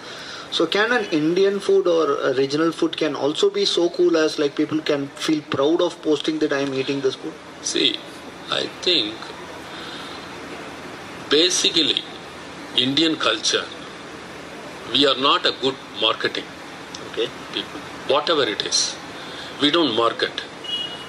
[0.51, 4.37] So can an Indian food or a regional food can also be so cool as
[4.37, 7.33] like people can feel proud of posting that I'm eating this food?
[7.61, 7.97] See,
[8.51, 9.15] I think
[11.31, 12.01] basically
[12.77, 13.65] Indian culture,
[14.91, 16.43] we are not a good marketing
[17.11, 17.27] Okay.
[17.53, 17.79] people,
[18.13, 18.95] whatever it is.
[19.61, 20.31] We don't market.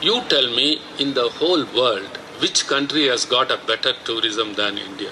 [0.01, 4.79] You tell me in the whole world which country has got a better tourism than
[4.79, 5.11] India?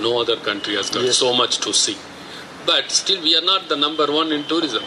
[0.00, 1.18] No other country has got Yes.
[1.18, 1.96] so much to see.
[2.66, 4.84] But still, we are not the number one in tourism.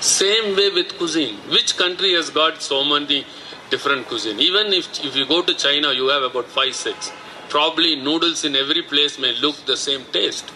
[0.00, 1.36] Same way with cuisine.
[1.56, 3.24] Which country has got so many
[3.70, 4.40] different cuisine?
[4.40, 7.12] Even if, if you go to China, you have about five, six.
[7.56, 10.46] Probably noodles in every place may look the same taste.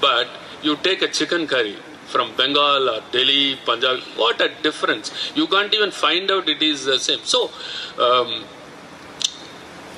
[0.00, 0.28] But
[0.62, 1.76] you take a chicken curry,
[2.12, 4.00] from Bengal or Delhi, Punjab.
[4.16, 5.10] What a difference!
[5.34, 7.20] You can't even find out it is the same.
[7.32, 7.50] So,
[8.06, 8.44] um,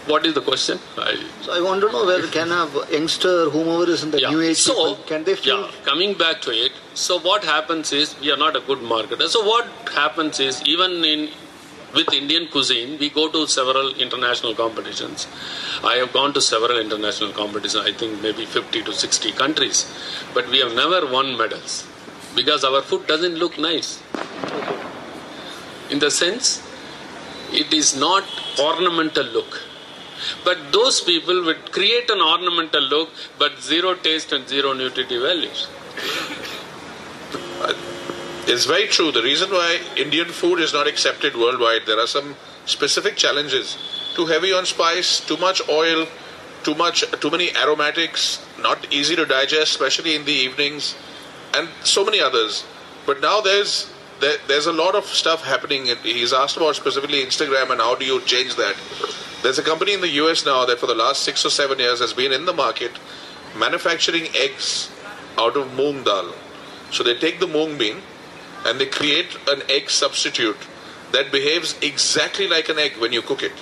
[0.06, 0.78] what is the question?
[0.98, 1.12] I,
[1.42, 4.30] So I want to know where can a youngster, whomever is in the yeah.
[4.30, 5.60] new age, so people, can they feel?
[5.62, 6.72] yeah, coming back to it.
[6.94, 9.28] So what happens is we are not a good marketer.
[9.28, 11.28] So what happens is even in
[11.94, 15.26] with Indian cuisine, we go to several international competitions.
[15.83, 17.85] I have gone to several international competitions.
[17.85, 19.92] I think maybe 50 to 60 countries,
[20.35, 21.87] but we have never won medals
[22.35, 24.03] because our food doesn't look nice.
[25.90, 26.62] In the sense,
[27.53, 28.24] it is not
[28.59, 29.62] ornamental look.
[30.44, 35.66] But those people would create an ornamental look, but zero taste and zero nutritive values.
[38.52, 39.12] It's very true.
[39.12, 42.34] The reason why Indian food is not accepted worldwide, there are some
[42.66, 43.78] specific challenges.
[44.16, 46.08] Too heavy on spice, too much oil,
[46.64, 50.96] too much, too many aromatics, not easy to digest, especially in the evenings,
[51.54, 52.64] and so many others.
[53.06, 55.86] But now there's there, there's a lot of stuff happening.
[56.02, 58.74] He's asked about specifically Instagram and how do you change that.
[59.44, 62.00] There's a company in the US now that for the last six or seven years
[62.00, 62.90] has been in the market
[63.56, 64.90] manufacturing eggs
[65.38, 66.34] out of moong dal.
[66.90, 68.02] So they take the moong bean
[68.64, 70.56] and they create an egg substitute
[71.12, 73.52] that behaves exactly like an egg when you cook it.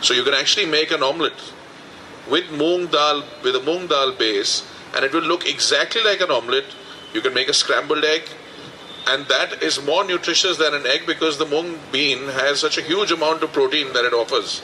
[0.00, 1.52] So you can actually make an omelette
[2.30, 6.30] with moong dal with a moong dal base and it will look exactly like an
[6.30, 6.74] omelette.
[7.14, 8.22] You can make a scrambled egg
[9.06, 12.82] and that is more nutritious than an egg because the mung bean has such a
[12.82, 14.62] huge amount of protein that it offers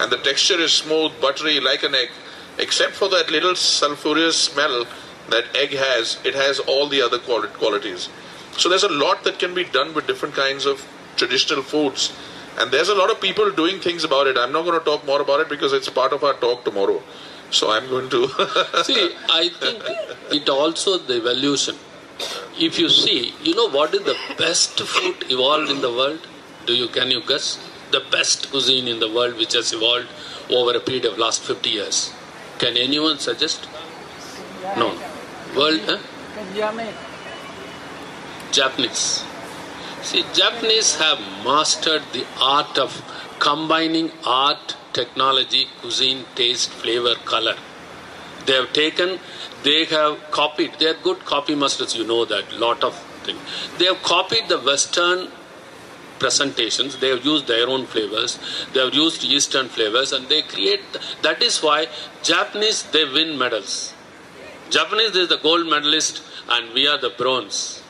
[0.00, 2.10] and the texture is smooth buttery like an egg
[2.58, 4.84] except for that little sulfurous smell
[5.30, 8.08] that egg has it has all the other qualities
[8.56, 10.86] so there's a lot that can be done with different kinds of
[11.16, 12.12] traditional foods
[12.58, 15.04] and there's a lot of people doing things about it i'm not going to talk
[15.06, 17.00] more about it because it's part of our talk tomorrow
[17.50, 18.20] so i'm going to
[18.84, 19.82] See, I think
[20.30, 21.76] it also the evolution.
[22.58, 26.26] If you see, you know what is the best food evolved in the world?
[26.66, 27.58] Do you can you guess?
[27.90, 30.08] The best cuisine in the world which has evolved
[30.50, 32.12] over a period of last 50 years.
[32.58, 33.68] Can anyone suggest?
[34.76, 34.88] No.
[35.56, 35.98] World, huh?
[38.54, 39.24] Japanese.
[40.02, 42.90] See, Japanese have mastered the art of
[43.40, 47.56] combining art, technology, cuisine, taste, flavor, color.
[48.46, 49.18] They have taken,
[49.64, 53.40] they have copied, they are good copy masters, you know that, lot of things.
[53.78, 55.28] They have copied the Western
[56.18, 58.38] presentations, they have used their own flavors,
[58.72, 60.82] they have used Eastern flavors, and they create,
[61.22, 61.86] that is why
[62.22, 63.94] Japanese, they win medals.
[64.70, 67.82] Japanese is the gold medalist, and we are the bronze.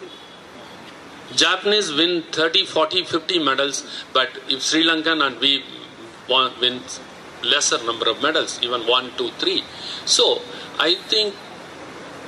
[1.37, 5.65] Japanese win 30, 40, 50 medals, but if Sri Lankan and we
[6.29, 6.81] win
[7.43, 9.63] lesser number of medals, even one, two, three.
[10.07, 10.41] So
[10.79, 11.35] I think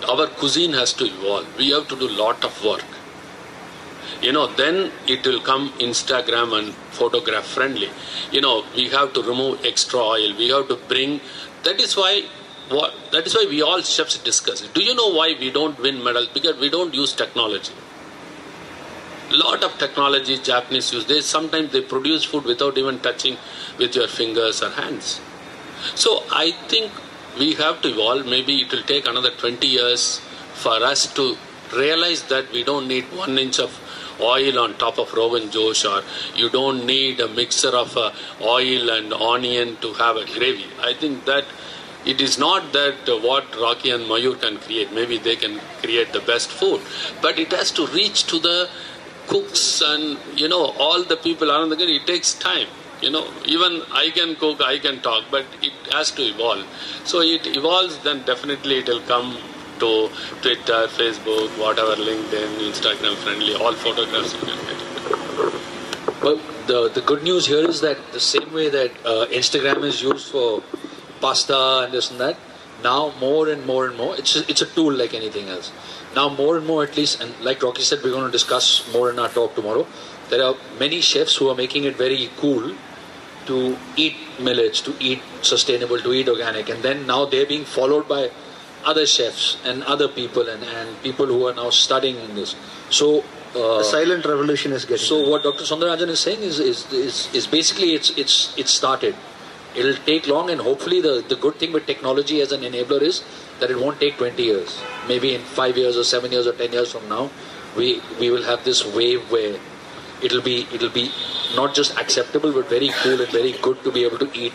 [0.08, 1.56] our cuisine has to evolve.
[1.56, 2.84] We have to do lot of work.
[4.22, 7.90] You know, then it will come Instagram and photograph friendly.
[8.32, 10.36] You know, we have to remove extra oil.
[10.36, 11.20] We have to bring.
[11.64, 12.24] That is why.
[12.68, 14.60] What, that is why we all chefs discuss.
[14.60, 16.28] Do you know why we don't win medals?
[16.34, 17.72] Because we don't use technology
[19.32, 21.06] lot of technology Japanese use.
[21.06, 23.36] They sometimes they produce food without even touching
[23.78, 25.20] with your fingers or hands.
[25.94, 26.92] So I think
[27.38, 28.26] we have to evolve.
[28.26, 30.20] Maybe it will take another 20 years
[30.54, 31.36] for us to
[31.74, 33.80] realize that we don't need one inch of
[34.20, 36.02] oil on top of Rogan Josh or
[36.34, 40.64] you don't need a mixer of uh, oil and onion to have a gravy.
[40.80, 41.44] I think that
[42.06, 44.92] it is not that uh, what Rocky and Mayur can create.
[44.92, 46.80] Maybe they can create the best food,
[47.20, 48.70] but it has to reach to the
[49.26, 51.96] cooks and you know all the people around the country.
[51.96, 52.68] It takes time.
[53.02, 56.64] You know, even I can cook, I can talk, but it has to evolve.
[57.04, 59.36] So it evolves, then definitely it will come
[59.80, 60.08] to
[60.40, 66.22] Twitter, Facebook, whatever, LinkedIn, Instagram friendly, all photographs you can get.
[66.22, 70.02] But the, the good news here is that the same way that uh, Instagram is
[70.02, 70.62] used for
[71.20, 72.38] pasta and this and that,
[72.82, 75.70] now more and more and more, it's a, it's a tool like anything else.
[76.16, 79.10] Now more and more at least, and like Rocky said, we're going to discuss more
[79.10, 79.86] in our talk tomorrow.
[80.30, 82.74] There are many chefs who are making it very cool
[83.46, 88.08] to eat millets, to eat sustainable, to eat organic, and then now they're being followed
[88.08, 88.30] by
[88.84, 92.54] other chefs and other people and, and people who are now studying in this.
[92.90, 93.24] So
[93.54, 95.04] uh, the silent revolution is getting.
[95.04, 95.64] so what Dr.
[95.64, 99.14] Sundarajan is saying is, is, is, is basically it's, it's, it's started.
[99.76, 103.22] It'll take long and hopefully the, the good thing with technology as an enabler is
[103.60, 104.80] that it won't take 20 years.
[105.06, 107.30] Maybe in 5 years or 7 years or 10 years from now,
[107.76, 109.58] we, we will have this wave where
[110.22, 111.10] it'll be, it'll be
[111.54, 114.54] not just acceptable but very cool and very good to be able to eat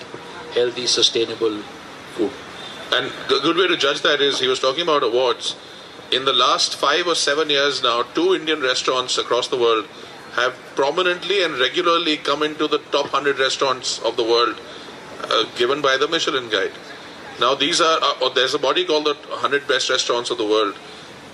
[0.54, 1.62] healthy, sustainable
[2.16, 2.32] food.
[2.92, 5.56] And the good way to judge that is he was talking about awards.
[6.12, 9.86] in the last five or seven years now, two Indian restaurants across the world
[10.34, 14.60] have prominently and regularly come into the top 100 restaurants of the world
[15.24, 16.72] uh, given by the Michelin Guide.
[17.40, 20.76] Now, these are, uh, there's a body called the 100 Best Restaurants of the World.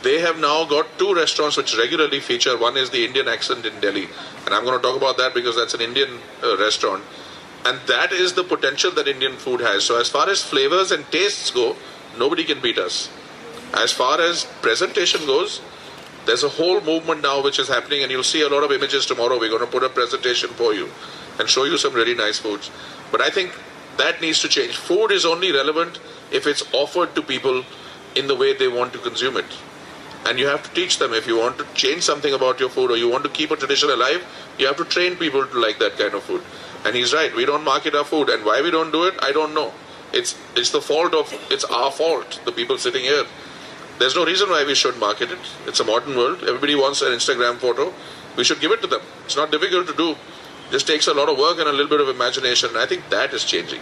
[0.04, 2.58] They have now got two restaurants which regularly feature.
[2.58, 4.08] One is the Indian Accent in Delhi,
[4.46, 7.04] and I'm going to talk about that because that's an Indian uh, restaurant.
[7.66, 9.84] And that is the potential that Indian food has.
[9.84, 11.76] So, as far as flavors and tastes go,
[12.18, 13.10] nobody can beat us.
[13.74, 15.60] As far as presentation goes,
[16.26, 19.06] there's a whole movement now which is happening, and you'll see a lot of images
[19.06, 19.40] tomorrow.
[19.40, 20.90] We're going to put a presentation for you
[21.40, 22.70] and show you some really nice foods.
[23.12, 23.54] But I think
[23.98, 24.76] that needs to change.
[24.76, 26.00] Food is only relevant
[26.32, 27.64] if it's offered to people
[28.16, 29.46] in the way they want to consume it.
[30.26, 32.92] And you have to teach them if you want to change something about your food
[32.92, 34.26] or you want to keep a tradition alive,
[34.58, 36.42] you have to train people to like that kind of food.
[36.86, 38.30] And he's right, we don't market our food.
[38.30, 39.74] And why we don't do it, I don't know.
[40.14, 43.26] It's it's the fault of it's our fault, the people sitting here.
[44.00, 45.40] There's no reason why we should market it.
[45.66, 46.44] It's a modern world.
[46.44, 47.94] Everybody wants an Instagram photo.
[48.36, 49.02] We should give it to them.
[49.26, 50.16] It's not difficult to do.
[50.72, 52.76] Just takes a lot of work and a little bit of imagination.
[52.76, 53.82] I think that is changing.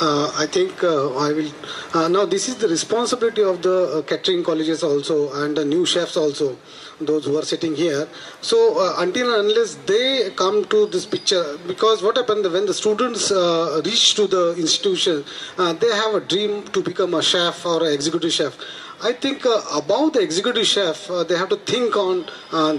[0.00, 1.52] Uh, I think uh, I will.
[1.94, 5.86] Uh, now, this is the responsibility of the uh, catering colleges also and the new
[5.86, 6.56] chefs also,
[7.00, 8.08] those who are sitting here.
[8.40, 12.74] So, uh, until and unless they come to this picture, because what happened when the
[12.74, 15.24] students uh, reach to the institution,
[15.56, 18.58] they have a dream to become a chef or an executive chef.
[19.00, 22.26] I think about the executive chef, they have to think on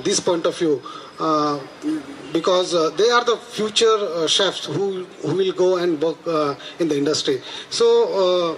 [0.04, 0.82] this point of view
[1.18, 6.56] because uh, they are the future uh, chefs who, who will go and work uh,
[6.80, 7.42] in the industry.
[7.70, 8.58] So,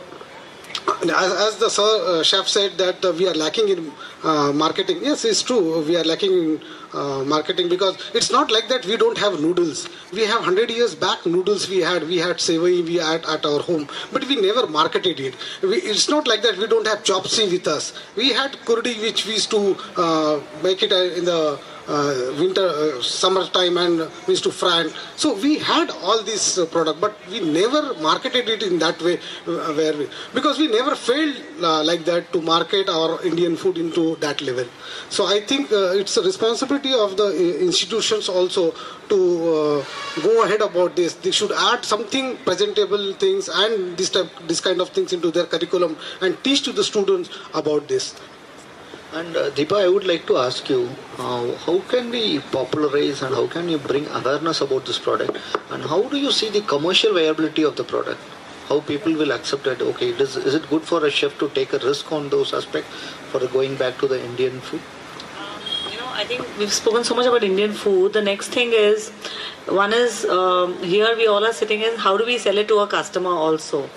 [1.04, 3.92] as, as, the sir, chef said that we are lacking in
[4.58, 5.00] marketing.
[5.02, 5.84] Yes, it's true.
[5.86, 6.62] We are lacking in
[6.94, 10.96] uh, marketing because it's not like that we don't have noodles we have 100 years
[10.96, 14.66] back noodles we had we had sevai we had at our home but we never
[14.68, 18.54] marketed it we, it's not like that we don't have chopsy with us we had
[18.70, 23.78] kurdi which we used to uh, make it in the uh, winter, uh, summer time
[23.78, 24.90] and used to fry.
[25.16, 29.20] So we had all these uh, product, but we never marketed it in that way
[29.48, 33.78] uh, where we, because we never failed uh, like that to market our Indian food
[33.78, 34.66] into that level.
[35.10, 38.74] So I think uh, it's a responsibility of the institutions also
[39.10, 39.84] to
[40.22, 41.14] go ahead about this.
[41.14, 45.46] They should add something presentable things and this type, this kind of things into their
[45.46, 48.16] curriculum and teach to the students about this.
[49.18, 53.34] And uh, Deepa, I would like to ask you, uh, how can we popularize and
[53.34, 55.40] how can you bring awareness about this product?
[55.72, 58.22] And how do you see the commercial viability of the product?
[58.70, 59.82] How people will accept it?
[59.82, 62.94] Okay, does, is it good for a chef to take a risk on those aspects
[63.32, 64.82] for going back to the Indian food?
[65.40, 68.14] Um, you know, I think we've spoken so much about Indian food.
[68.14, 69.10] The next thing is,
[69.66, 72.80] one is um, here we all are sitting in how do we sell it to
[72.80, 73.90] a customer also?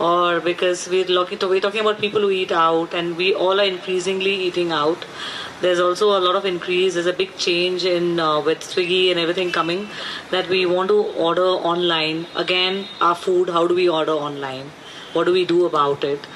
[0.00, 3.64] Or because we're, to, we're talking about people who eat out and we all are
[3.64, 5.04] increasingly eating out.
[5.60, 6.94] There's also a lot of increase.
[6.94, 9.88] There's a big change in uh, with swiggy and everything coming
[10.30, 12.26] that we want to order online.
[12.34, 14.70] Again our food how do we order online?
[15.12, 16.26] What do we do about it?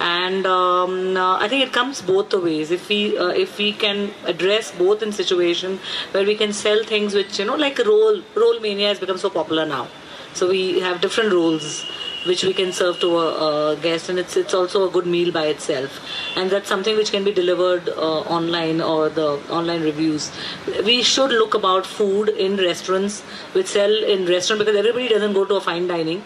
[0.00, 2.70] And um, uh, I think it comes both the ways.
[2.70, 5.80] If we uh, if we can address both in situation
[6.12, 9.28] where we can sell things which you know like roll roll mania has become so
[9.28, 9.88] popular now,
[10.34, 11.84] so we have different rolls
[12.28, 15.32] which we can serve to a, a, guest, and it's it's also a good meal
[15.32, 16.00] by itself.
[16.36, 19.28] And that's something which can be delivered uh, online or the
[19.60, 20.30] online reviews.
[20.84, 23.20] We should look about food in restaurants
[23.58, 26.22] which sell in restaurant because everybody doesn't go to a fine dining.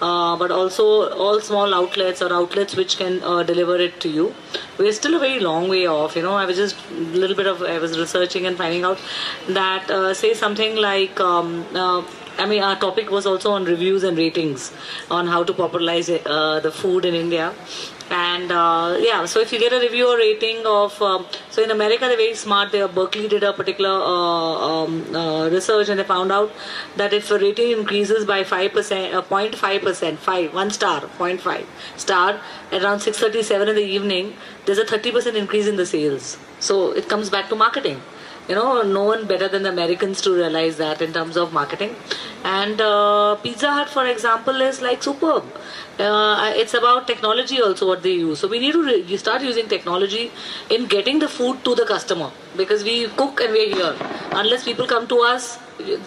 [0.00, 4.34] Uh, but also all small outlets or outlets which can uh, deliver it to you.
[4.78, 6.16] We're still a very long way off.
[6.16, 8.98] You know, I was just a little bit of I was researching and finding out
[9.48, 12.00] that uh, say something like um, uh,
[12.38, 14.72] I mean, our topic was also on reviews and ratings
[15.10, 17.52] on how to popularize uh, the food in India.
[18.10, 21.70] And uh, yeah, so if you get a review or rating of, um, so in
[21.70, 22.72] America they're very smart.
[22.72, 26.50] They Berkeley did a particular uh, um, uh, research and they found out
[26.96, 31.64] that if a rating increases by five percent, uh, 0.5 percent, five one star, 0.5
[31.96, 32.40] star,
[32.72, 34.34] around 6:37 in the evening,
[34.66, 36.36] there's a 30 percent increase in the sales.
[36.58, 38.02] So it comes back to marketing
[38.50, 41.94] you know no one better than the americans to realize that in terms of marketing
[42.44, 45.44] and uh, pizza hut for example is like superb.
[45.98, 48.38] Uh, it's about technology also what they use.
[48.38, 50.30] So we need to re- start using technology
[50.70, 52.30] in getting the food to the customer.
[52.56, 53.94] Because we cook and we're here.
[54.32, 55.58] Unless people come to us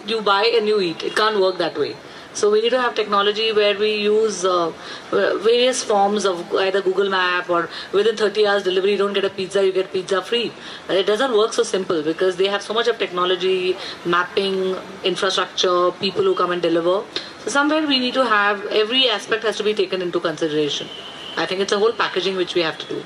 [0.06, 1.02] you buy and you eat.
[1.02, 1.94] It can't work that way
[2.34, 4.72] so we need to have technology where we use uh,
[5.10, 9.30] various forms of either Google Map or within 30 hours delivery, you don't get a
[9.30, 10.52] pizza, you get pizza free.
[10.88, 16.24] It doesn't work so simple because they have so much of technology, mapping, infrastructure, people
[16.24, 17.04] who come and deliver.
[17.44, 20.88] So somewhere we need to have every aspect has to be taken into consideration.
[21.36, 23.02] I think it's a whole packaging which we have to do.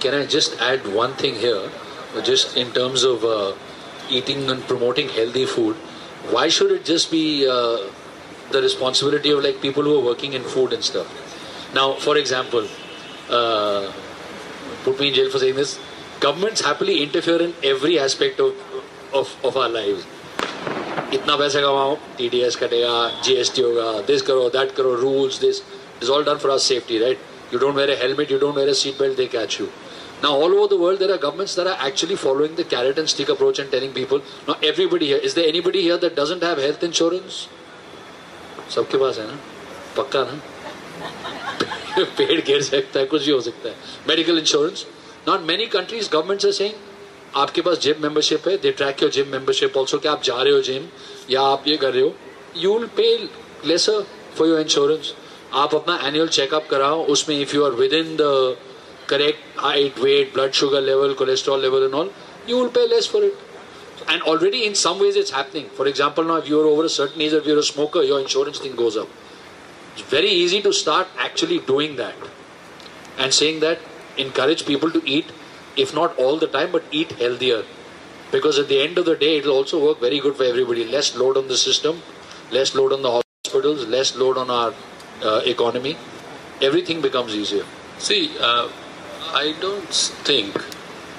[0.00, 1.70] can I just add one thing here?
[2.22, 3.52] Just in terms of uh,
[4.08, 5.76] eating and promoting healthy food,
[6.30, 7.78] why should it just be uh,
[8.51, 11.07] the responsibility of like people who are working in food and stuff?
[11.73, 12.67] Now, for example,
[13.29, 13.91] uh,
[14.83, 15.79] put me in jail for saying this.
[16.19, 18.55] Governments happily interfere in every aspect of
[19.13, 20.05] of, of our lives.
[21.13, 22.91] इतना पैसा कमाओ T D S कटेगा
[23.23, 25.61] G S T होगा this करो that करो rules this
[26.03, 28.69] is all done for are safety right you don't wear a helmet you don't wear
[28.69, 29.67] a seat belt they catch you
[30.23, 33.09] Now, all over the world, there are governments that are actually following the carrot and
[33.09, 34.19] stick approach and telling people.
[34.47, 37.47] Now, everybody here, is there anybody here that doesn't have health insurance?
[38.74, 39.38] सबके पास है ना?
[39.96, 40.40] पक्का ना?
[42.18, 43.74] पेड़ गिर सकता है, कुछ भी हो सकता है।
[44.08, 44.86] Medical insurance
[45.28, 46.74] not many countries government saying
[47.36, 50.52] आपके पास जिम मेंबरशिप है they track your gym membership also कि आप जा रहे
[50.52, 50.84] हो जिम
[51.30, 52.14] या आप ये कर रहे हो।
[52.56, 53.06] You will pay
[53.66, 54.04] lesser
[54.36, 55.14] for your insurance
[55.54, 58.56] आप अपना एनुअल चेकअप कराओ, उसमें if you are within the
[59.08, 62.10] correct height weight blood sugar level cholesterol level and all
[62.48, 63.38] you will pay less for it
[64.08, 65.68] and already in some ways it's happening.
[65.70, 68.20] For example, now if you're over a certain age or if you're a smoker, your
[68.20, 69.08] insurance thing goes up.
[69.92, 72.14] It's very easy to start actually doing that
[73.18, 73.78] and saying that
[74.18, 75.26] encourage people to eat,
[75.76, 77.64] if not all the time, but eat healthier.
[78.30, 80.84] Because at the end of the day, it'll also work very good for everybody.
[80.84, 82.02] Less load on the system,
[82.50, 84.74] less load on the hospitals, less load on our
[85.22, 85.96] uh, economy.
[86.60, 87.64] Everything becomes easier.
[87.98, 88.68] See, uh,
[89.32, 90.54] I don't think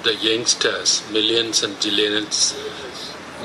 [0.08, 2.36] the youngsters, millions and zillions,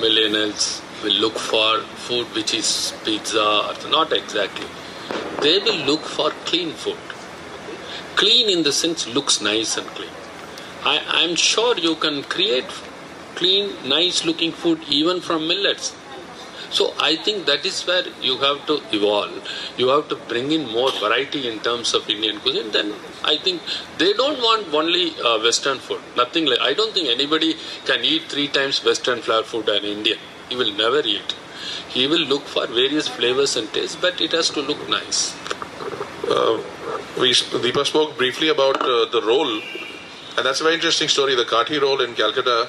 [0.04, 4.68] millennials, will look for food which is pizza or not exactly.
[5.42, 7.02] They will look for clean food.
[8.16, 10.16] Clean in the sense looks nice and clean.
[10.86, 12.72] I, I'm sure you can create
[13.36, 15.94] clean, nice looking food even from millets.
[16.74, 19.48] So I think that is where you have to evolve.
[19.78, 22.72] You have to bring in more variety in terms of Indian cuisine.
[22.72, 22.94] Then
[23.24, 23.62] I think
[24.00, 26.02] they don't want only uh, Western food.
[26.18, 26.60] Nothing like.
[26.62, 27.56] I don't think anybody
[27.86, 30.18] can eat three times Western flour food an Indian.
[30.50, 31.36] He will never eat.
[31.90, 35.36] He will look for various flavors and tastes, but it has to look nice.
[36.28, 36.62] Uh,
[37.20, 37.32] we
[37.66, 39.62] Deepa spoke briefly about uh, the roll,
[40.38, 41.36] and that's a very interesting story.
[41.36, 42.68] The Kathi roll in Calcutta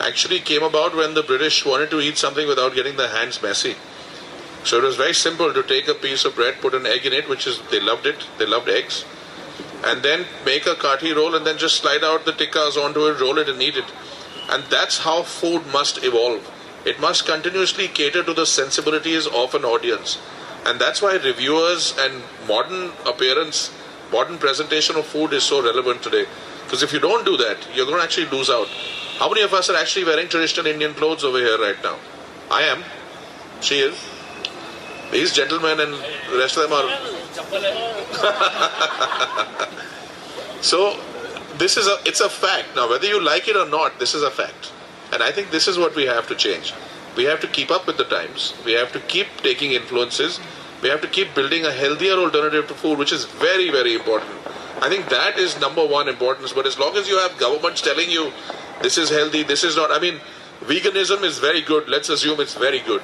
[0.00, 3.76] actually came about when the British wanted to eat something without getting their hands messy.
[4.64, 7.12] So it was very simple to take a piece of bread, put an egg in
[7.12, 8.26] it, which is they loved it.
[8.38, 9.04] They loved eggs,
[9.84, 13.20] and then make a kathi roll, and then just slide out the tikkas onto it,
[13.20, 13.84] roll it, and eat it.
[14.50, 16.52] And that's how food must evolve.
[16.84, 20.18] It must continuously cater to the sensibilities of an audience.
[20.64, 23.72] And that's why reviewers and modern appearance,
[24.10, 26.26] modern presentation of food is so relevant today.
[26.64, 28.68] Because if you don't do that, you're going to actually lose out.
[29.18, 31.96] How many of us are actually wearing traditional Indian clothes over here right now?
[32.50, 32.84] I am.
[33.62, 33.96] She is.
[35.10, 36.88] These gentlemen and the rest of them are.
[40.60, 41.00] so,
[41.56, 42.76] this is a it's a fact.
[42.76, 44.72] Now, whether you like it or not, this is a fact.
[45.12, 46.74] And I think this is what we have to change.
[47.16, 48.52] We have to keep up with the times.
[48.66, 50.40] We have to keep taking influences.
[50.82, 54.32] We have to keep building a healthier alternative to food, which is very, very important.
[54.82, 56.52] I think that is number one importance.
[56.52, 58.30] But as long as you have governments telling you
[58.82, 60.20] this is healthy, this is not, I mean,
[60.62, 61.88] veganism is very good.
[61.88, 63.02] Let's assume it's very good.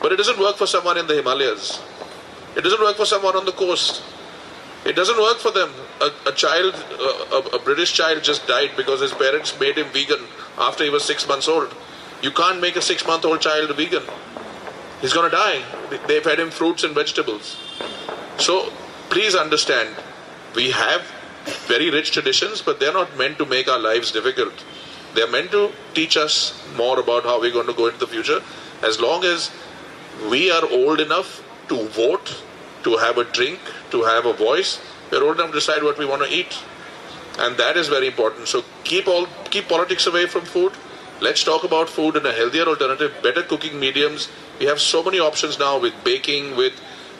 [0.00, 1.80] But it doesn't work for someone in the Himalayas.
[2.56, 4.02] It doesn't work for someone on the coast.
[4.84, 5.70] It doesn't work for them.
[6.00, 10.24] A, a child, a, a British child just died because his parents made him vegan
[10.58, 11.72] after he was six months old.
[12.20, 14.02] You can't make a six month old child vegan.
[15.00, 15.62] He's going to die.
[16.06, 17.56] They fed him fruits and vegetables.
[18.38, 18.72] So
[19.08, 19.94] please understand,
[20.54, 21.02] we have
[21.66, 24.52] very rich traditions, but they're not meant to make our lives difficult.
[25.14, 28.40] They're meant to teach us more about how we're going to go into the future.
[28.82, 29.50] As long as
[30.30, 32.42] we are old enough to vote,
[32.84, 33.60] to have a drink,
[33.90, 36.58] to have a voice, we're old enough to decide what we want to eat.
[37.38, 38.48] And that is very important.
[38.48, 40.72] So keep all keep politics away from food.
[41.20, 44.28] Let's talk about food in a healthier alternative, better cooking mediums.
[44.58, 46.72] We have so many options now with baking, with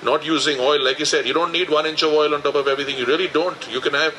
[0.03, 0.83] not using oil.
[0.83, 2.99] Like you said, you don't need one inch of oil on top of everything.
[2.99, 3.71] You really don't.
[3.71, 4.15] You can have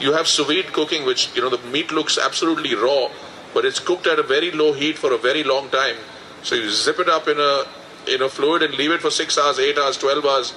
[0.00, 3.08] you have sous vide cooking, which you know the meat looks absolutely raw,
[3.54, 5.96] but it's cooked at a very low heat for a very long time.
[6.42, 7.64] So you zip it up in a
[8.06, 10.54] in a fluid and leave it for six hours, eight hours, twelve hours,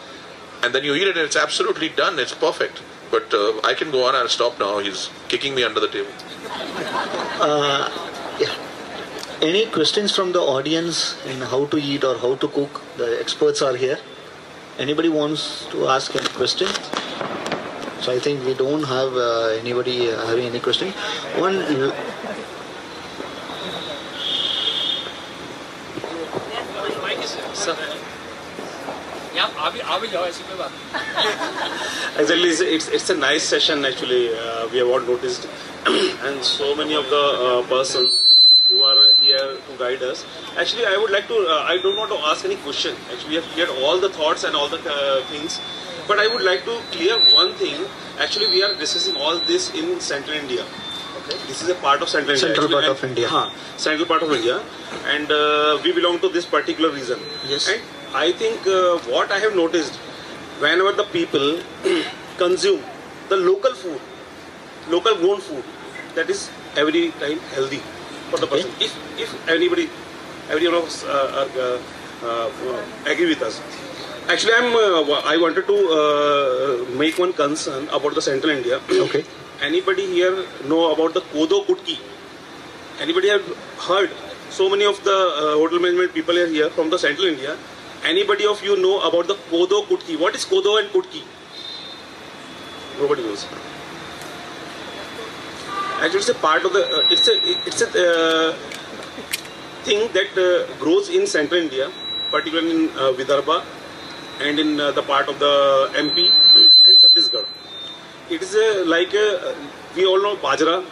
[0.63, 2.19] and then you eat it and it's absolutely done.
[2.19, 2.81] It's perfect.
[3.11, 4.15] But uh, I can go on.
[4.15, 4.77] I'll stop now.
[4.79, 6.11] He's kicking me under the table.
[7.41, 7.89] Uh,
[8.39, 8.53] yeah.
[9.41, 12.81] Any questions from the audience in how to eat or how to cook?
[12.97, 13.97] The experts are here.
[14.77, 16.67] Anybody wants to ask any question?
[18.01, 20.91] So I think we don't have uh, anybody uh, having any question.
[21.37, 21.61] One.
[27.53, 27.75] Sir.
[32.19, 35.47] actually it's, it's, it's a nice session actually uh, we have all noticed,
[35.85, 38.17] and so many of the uh, persons
[38.69, 40.25] who are here to guide us.
[40.57, 41.35] Actually, I would like to.
[41.35, 42.95] Uh, I don't want to ask any question.
[43.11, 45.59] Actually, we have cleared all the thoughts and all the uh, things,
[46.09, 47.85] but I would like to clear one thing.
[48.19, 50.65] Actually, we are discussing all this in Central India.
[51.19, 52.47] Okay, this is a part of Central India.
[52.47, 53.27] Central part and- of India.
[53.35, 53.49] Huh,
[53.87, 54.57] central part of India,
[55.15, 57.19] and uh, we belong to this particular region.
[57.53, 57.69] Yes.
[57.73, 57.81] And
[58.23, 59.95] I think uh, what I have noticed,
[60.67, 61.59] whenever the people
[62.43, 62.81] consume
[63.33, 64.01] the local food,
[64.97, 65.63] local grown food,
[66.15, 67.81] that is every time healthy
[68.31, 68.63] for the Okay.
[68.63, 68.71] person.
[68.87, 68.97] If
[69.27, 69.89] if anybody,
[70.49, 71.79] everyone of us uh, uh,
[72.29, 73.61] uh, agree with us.
[74.31, 74.75] Actually, I'm.
[74.75, 78.79] Uh, I wanted to uh, make one concern about the Central India.
[79.05, 79.23] Okay.
[79.59, 81.97] Anybody here know about the Kodo Kutki?
[82.99, 83.47] Anybody have
[83.85, 84.11] heard?
[84.51, 87.57] So many of the uh, hotel management people are here from the Central India.
[88.03, 90.19] Anybody of you know about the Kodo Kutki?
[90.25, 91.23] What is Kodo and Kutki?
[92.99, 93.47] Nobody knows.
[96.01, 96.85] Actually, it's a part of the.
[96.85, 97.35] Uh, it's a.
[97.65, 98.53] It's a uh,
[99.89, 101.91] thing that uh, grows in Central India,
[102.29, 103.59] particularly in uh, Vidarbha
[104.39, 106.29] and in uh, the part of the MP
[106.87, 107.45] and Chhattisgarh.
[108.29, 108.55] It is
[108.87, 109.11] like
[109.95, 110.85] we all know bajra,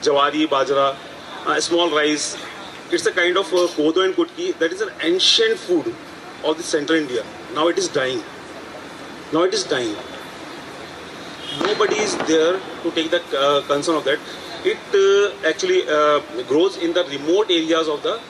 [0.00, 0.96] jawari, bajra,
[1.46, 2.36] uh, small rice.
[2.90, 5.94] It's a kind of uh, kodo and kutki that is an ancient food
[6.44, 7.24] of the central India.
[7.54, 8.22] Now it is dying.
[9.32, 9.96] Now it is dying.
[11.60, 14.18] Nobody is there to take the uh, concern of that.
[14.64, 18.20] It uh, actually uh, grows in the remote areas of the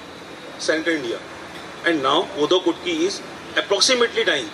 [0.59, 1.19] central India.
[1.87, 3.23] And now kodo kutki is
[3.57, 4.49] approximately dying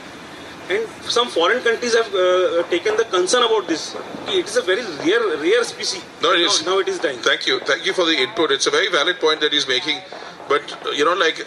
[0.71, 3.95] and some foreign countries have uh, taken the concern about this.
[4.29, 6.03] It is a very rare, rare species.
[6.23, 7.19] No, it now, now it is dying.
[7.19, 7.61] Thank you.
[7.61, 8.51] Thank you for the input.
[8.51, 10.01] It's a very valid point that he's making.
[10.49, 11.39] But, uh, you know, like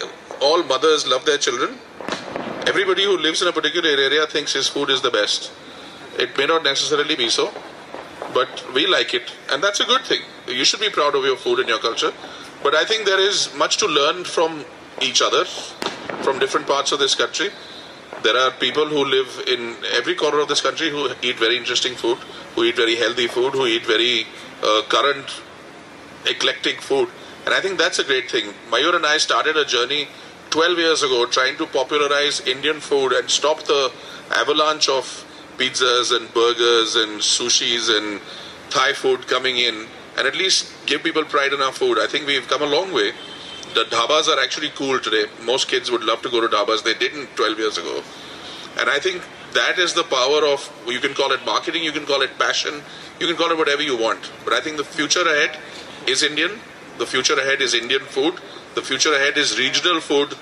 [0.42, 1.78] all mothers love their children,
[2.68, 5.52] everybody who lives in a particular area thinks his food is the best.
[6.20, 7.52] It may not necessarily be so,
[8.34, 9.34] but we like it.
[9.52, 10.22] And that's a good thing.
[10.48, 12.12] You should be proud of your food and your culture.
[12.62, 14.66] But I think there is much to learn from
[15.02, 15.46] each other,
[16.24, 17.50] from different parts of this country.
[18.24, 21.94] There are people who live in every corner of this country who eat very interesting
[21.96, 22.18] food,
[22.56, 24.26] who eat very healthy food, who eat very
[24.64, 25.42] uh, current,
[26.26, 27.10] eclectic food.
[27.46, 28.54] And I think that's a great thing.
[28.72, 30.08] Mayur and I started a journey
[30.50, 33.92] 12 years ago trying to popularize Indian food and stop the
[34.36, 35.26] avalanche of
[35.58, 38.22] pizzas and burgers and sushis and
[38.70, 39.88] Thai food coming in
[40.18, 42.00] and at least give people pride in our food.
[42.00, 43.12] I think we've come a long way.
[43.78, 45.26] The dhabas are actually cool today.
[45.44, 46.82] Most kids would love to go to dhabas.
[46.82, 48.02] They didn't 12 years ago.
[48.80, 49.22] And I think
[49.54, 52.82] that is the power of, you can call it marketing, you can call it passion,
[53.20, 54.32] you can call it whatever you want.
[54.44, 55.60] But I think the future ahead
[56.08, 56.60] is Indian.
[56.98, 58.40] The future ahead is Indian food.
[58.74, 60.34] The future ahead is regional food.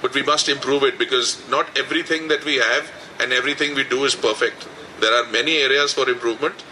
[0.00, 4.02] But we must improve it because not everything that we have and everything we do
[4.02, 4.66] is perfect.
[4.98, 6.64] There are many areas for improvement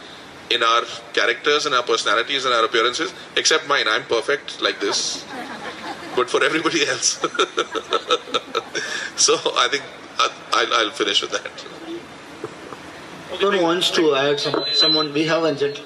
[0.50, 0.82] in our
[1.12, 3.86] characters and our personalities and our appearances, except mine.
[3.86, 5.24] I'm perfect like this.
[6.16, 7.18] But for everybody else.
[9.16, 9.84] so I think
[10.18, 11.64] I- I'll, I'll finish with that.
[13.40, 15.12] Who wants to add some, someone?
[15.12, 15.80] We have a gent.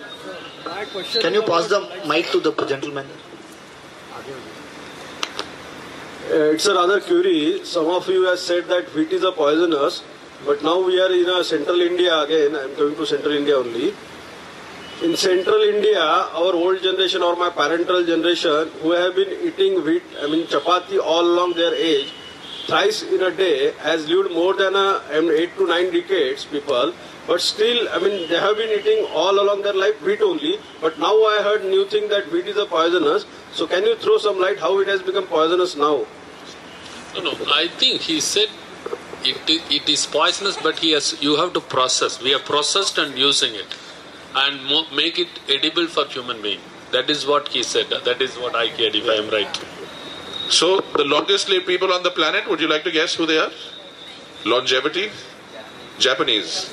[1.21, 3.07] Can you pass the mic to the gentleman?
[6.31, 7.61] Uh, it's a rather query.
[7.65, 10.03] Some of you have said that wheat is a poisonous,
[10.47, 12.57] but now we are in a central India again.
[12.57, 13.95] I'm going to central India only.
[15.03, 20.03] In central India, our old generation or my parental generation, who have been eating wheat,
[20.23, 22.13] I mean chapati all along their age,
[22.67, 26.45] thrice in a day, has lived more than a, I mean, eight to nine decades.
[26.45, 26.95] People,
[27.27, 30.59] but still, I mean, they have been eating all along their life wheat only.
[30.81, 33.27] But now I heard new thing that wheat is a poisonous.
[33.53, 36.07] So can you throw some light how it has become poisonous now?
[37.15, 37.33] No, no.
[37.53, 38.49] I think he said
[39.25, 42.23] it, it is poisonous, but he has, you have to process.
[42.23, 43.67] We have processed and using it,
[44.35, 46.61] and mo- make it edible for human being.
[46.93, 47.89] That is what he said.
[48.05, 48.95] That is what I get.
[48.95, 49.65] If I am right.
[50.49, 53.39] So, the longest lived people on the planet, would you like to guess who they
[53.39, 53.51] are?
[54.45, 55.11] Longevity?
[55.99, 56.73] Japanese.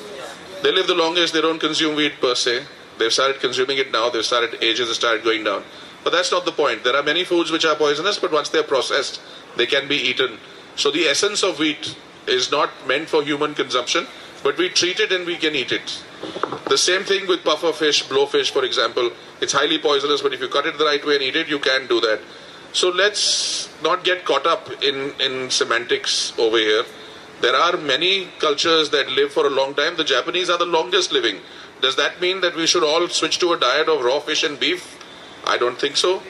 [0.62, 2.64] They live the longest, they don't consume wheat per se.
[2.98, 5.64] They've started consuming it now, they've started, ages have started going down.
[6.04, 6.84] But that's not the point.
[6.84, 9.22] There are many foods which are poisonous, but once they're processed,
[9.56, 10.38] they can be eaten.
[10.76, 11.96] So, the essence of wheat
[12.28, 14.06] is not meant for human consumption,
[14.44, 16.04] but we treat it and we can eat it.
[16.68, 19.12] The same thing with puffer fish, blowfish, for example.
[19.42, 21.60] It's highly poisonous, but if you cut it the right way and eat it, you
[21.60, 22.22] can do that.
[22.74, 26.84] So let's not get caught up in, in semantics over here.
[27.42, 29.98] There are many cultures that live for a long time.
[29.98, 31.40] The Japanese are the longest living.
[31.82, 34.60] Does that mean that we should all switch to a diet of raw fish and
[34.60, 34.98] beef?
[35.46, 36.22] I don't think so.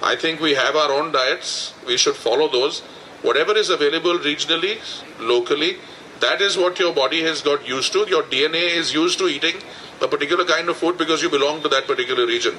[0.00, 1.74] I think we have our own diets.
[1.86, 2.80] We should follow those.
[3.22, 4.78] Whatever is available regionally,
[5.20, 5.78] locally,
[6.22, 8.06] That is what your body has got used to.
[8.08, 9.56] Your DNA is used to eating
[10.00, 12.54] a particular kind of food because you belong to that particular region.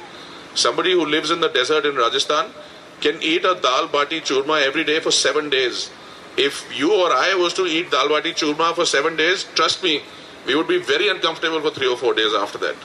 [0.53, 2.51] Somebody who lives in the desert in Rajasthan
[2.99, 5.89] can eat a dal bati churma every day for seven days.
[6.35, 10.01] If you or I was to eat dal bati churma for seven days, trust me,
[10.45, 12.75] we would be very uncomfortable for three or four days after that.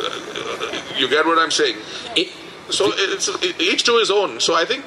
[0.00, 1.76] Uh, you get what I'm saying?
[2.70, 3.28] so it's
[3.60, 4.40] each to his own.
[4.40, 4.84] So I think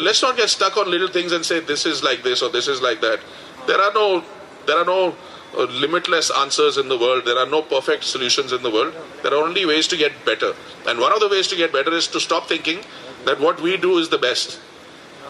[0.00, 2.68] let's not get stuck on little things and say this is like this or this
[2.68, 3.18] is like that.
[3.66, 4.24] There are no
[4.66, 5.14] there are no
[5.56, 7.24] uh, limitless answers in the world.
[7.24, 8.94] There are no perfect solutions in the world.
[9.22, 10.54] There are only ways to get better.
[10.86, 12.80] And one of the ways to get better is to stop thinking
[13.24, 14.60] that what we do is the best.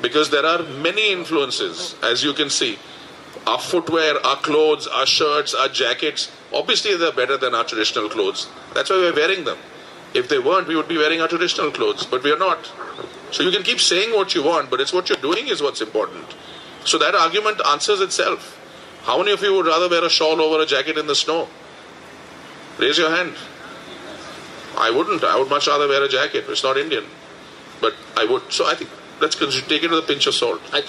[0.01, 2.79] Because there are many influences, as you can see.
[3.47, 8.49] Our footwear, our clothes, our shirts, our jackets, obviously they're better than our traditional clothes.
[8.75, 9.59] That's why we're wearing them.
[10.15, 12.71] If they weren't, we would be wearing our traditional clothes, but we are not.
[13.33, 15.81] So you can keep saying what you want, but it's what you're doing is what's
[15.81, 16.25] important.
[16.85, 18.61] So that argument answers itself.
[19.03, 21.49] How many of you would rather wear a shawl over a jacket in the snow?
[22.79, 23.35] Raise your hand.
[24.77, 25.23] I wouldn't.
[25.25, 26.45] I would much rather wear a jacket.
[26.49, 27.05] It's not Indian.
[27.81, 28.53] But I would.
[28.53, 30.61] So I think let's take it with a pinch of salt.
[30.73, 30.83] I,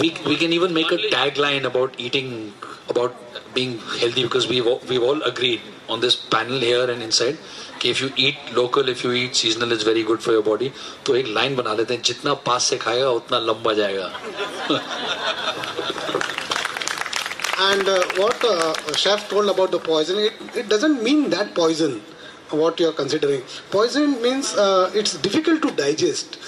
[0.00, 2.52] we, we can even make a tagline about eating,
[2.88, 3.14] about
[3.54, 7.38] being healthy because we've, we've all agreed on this panel here and inside
[7.82, 10.70] कि if you eat local if you eat seasonal is very good for your body
[11.06, 14.10] तो एक line बना लेते हैं जितना पास से खाएगा उतना लंबा जाएगा।
[17.60, 18.46] And what
[18.96, 22.00] chef told about the poison it it doesn't mean that poison
[22.54, 23.40] what you are considering
[23.72, 24.54] poison means
[24.96, 26.38] it's difficult to digest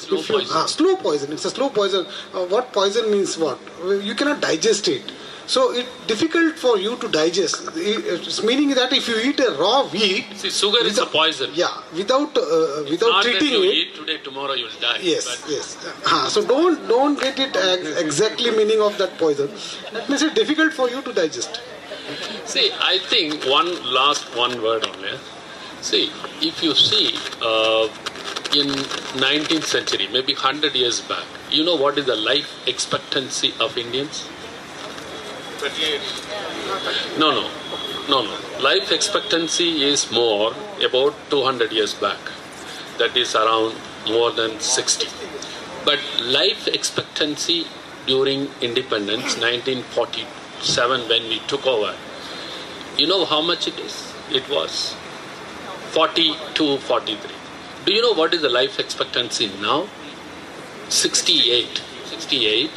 [0.75, 2.05] slow poison it's a slow poison
[2.51, 3.59] what poison means what
[4.05, 5.13] you cannot digest it
[5.53, 7.71] So it's difficult for you to digest.
[7.75, 11.51] It's meaning that if you eat a raw wheat, See, sugar is a poison.
[11.55, 14.99] yeah, without uh, without treating you it, eat today, tomorrow you'll die.
[15.03, 15.67] Yes, But yes.
[16.07, 19.51] Ah, so don't don't get it ex- exactly meaning of that poison.
[19.93, 21.61] That means it's difficult for you to digest.
[22.55, 23.71] See, I think one
[24.01, 25.19] last one word only.
[25.91, 26.05] See,
[26.53, 27.07] if you see
[27.43, 27.89] uh,
[28.61, 28.69] in
[29.29, 34.29] 19th century, maybe 100 years back, you know what is the life expectancy of Indians?
[35.61, 37.19] 28.
[37.19, 37.51] No, no,
[38.09, 38.63] no, no.
[38.63, 42.19] Life expectancy is more about 200 years back.
[42.97, 43.75] That is around
[44.09, 45.07] more than 60.
[45.85, 47.67] But life expectancy
[48.07, 51.95] during independence, 1947, when we took over,
[52.97, 54.15] you know how much it is?
[54.31, 54.95] It was
[55.91, 57.31] 42, 43.
[57.85, 59.87] Do you know what is the life expectancy now?
[60.89, 61.83] 68.
[62.07, 62.71] 68.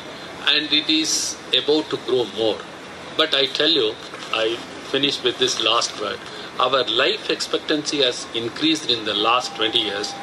[0.48, 2.58] And it is about to grow more.
[3.16, 3.94] But I tell you,
[4.34, 4.56] I
[4.92, 6.20] finish with this last word.
[6.60, 10.14] Our life expectancy has increased in the last 20 years,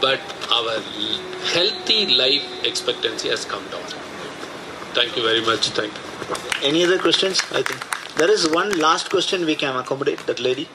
[0.00, 0.20] but
[0.50, 0.80] our
[1.52, 3.84] healthy life expectancy has come down.
[4.94, 5.68] Thank you very much.
[5.70, 6.68] Thank you.
[6.68, 7.40] Any other questions?
[7.52, 7.80] I think
[8.16, 10.26] there is one last question we can accommodate.
[10.26, 10.68] That lady.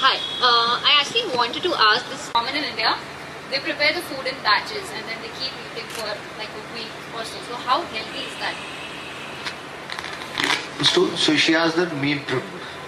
[0.00, 2.96] Hi, uh, I actually wanted to ask this common in India.
[3.50, 6.06] They prepare the food in batches and then they keep eating for
[6.38, 7.38] like a week or so.
[7.48, 8.54] So how healthy is that?
[10.82, 12.42] So, so she asked that meal prep.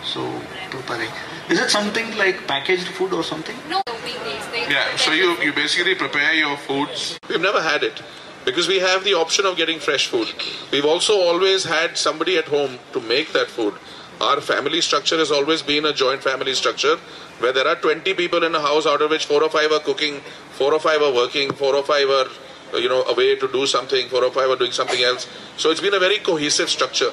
[0.04, 1.10] So preparing.
[1.48, 3.56] Is it something like packaged food or something?
[3.68, 4.46] No, weekdays.
[4.52, 7.18] They Yeah, so you, you basically prepare your foods.
[7.28, 8.02] We've never had it
[8.44, 10.28] because we have the option of getting fresh food.
[10.70, 13.74] We've also always had somebody at home to make that food.
[14.20, 16.96] Our family structure has always been a joint family structure
[17.40, 19.80] where there are 20 people in a house out of which four or five are
[19.80, 20.20] cooking,
[20.52, 22.26] four or five are working, four or five are
[22.74, 25.26] uh, you know away to do something, four or five are doing something else.
[25.56, 27.10] So it's been a very cohesive structure.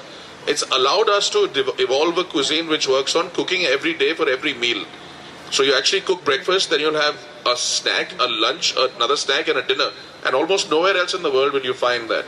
[0.48, 1.44] It's allowed us to
[1.78, 4.86] evolve a cuisine which works on cooking every day for every meal.
[5.52, 9.58] So you actually cook breakfast, then you'll have a snack, a lunch, another snack, and
[9.58, 9.90] a dinner.
[10.26, 12.26] And almost nowhere else in the world will you find that.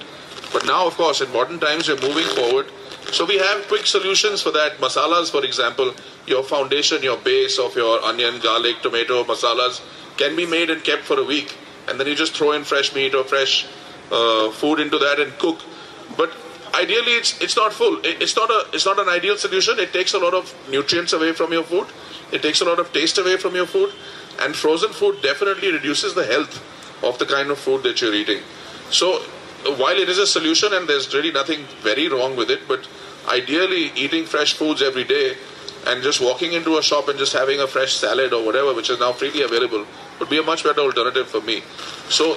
[0.51, 2.67] But now, of course, in modern times, we're moving forward.
[3.11, 4.77] So we have quick solutions for that.
[4.77, 5.93] Masalas, for example,
[6.27, 9.81] your foundation, your base of your onion, garlic, tomato, masalas
[10.17, 11.55] can be made and kept for a week.
[11.87, 13.65] And then you just throw in fresh meat or fresh
[14.11, 15.59] uh, food into that and cook.
[16.17, 16.31] But
[16.73, 17.99] ideally, it's it's not full.
[18.03, 19.79] It's not a it's not an ideal solution.
[19.79, 21.87] It takes a lot of nutrients away from your food.
[22.31, 23.93] It takes a lot of taste away from your food.
[24.41, 26.63] And frozen food definitely reduces the health
[27.03, 28.41] of the kind of food that you're eating.
[28.89, 29.19] So
[29.77, 32.87] while it is a solution and there's really nothing very wrong with it, but
[33.27, 35.35] ideally eating fresh foods every day
[35.87, 38.89] and just walking into a shop and just having a fresh salad or whatever, which
[38.89, 39.85] is now freely available,
[40.19, 41.61] would be a much better alternative for me.
[42.09, 42.33] So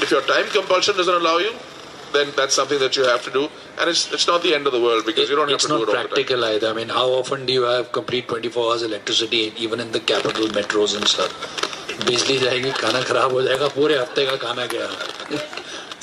[0.00, 1.54] if your time compulsion doesn't allow you,
[2.13, 3.49] then that's something that you have to do.
[3.79, 5.69] And it's, it's not the end of the world because you don't have it's to
[5.69, 6.07] do not it all the time.
[6.07, 6.69] practical either.
[6.69, 10.47] I mean, how often do you have complete 24 hours electricity even in the capital
[10.47, 11.33] metros and stuff?
[12.05, 14.87] बिजली जाएगी खाना खराब हो जाएगा पूरे हफ्ते का खाना गया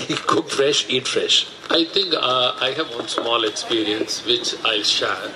[0.26, 1.46] cook fresh, eat fresh.
[1.70, 5.30] I think uh, I have one small experience which I'll share.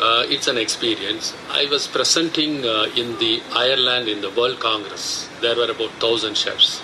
[0.00, 1.32] Uh, it's an experience.
[1.50, 5.28] I was presenting uh, in the Ireland in the World Congress.
[5.40, 6.82] There were about thousand chefs.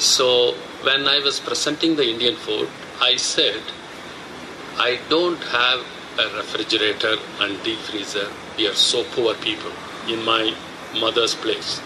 [0.00, 2.70] So when I was presenting the Indian food,
[3.02, 3.60] I said,
[4.78, 5.80] I don't have
[6.18, 8.28] a refrigerator and deep freezer.
[8.56, 9.72] We are so poor people
[10.08, 10.54] in my
[10.98, 11.82] mother's place.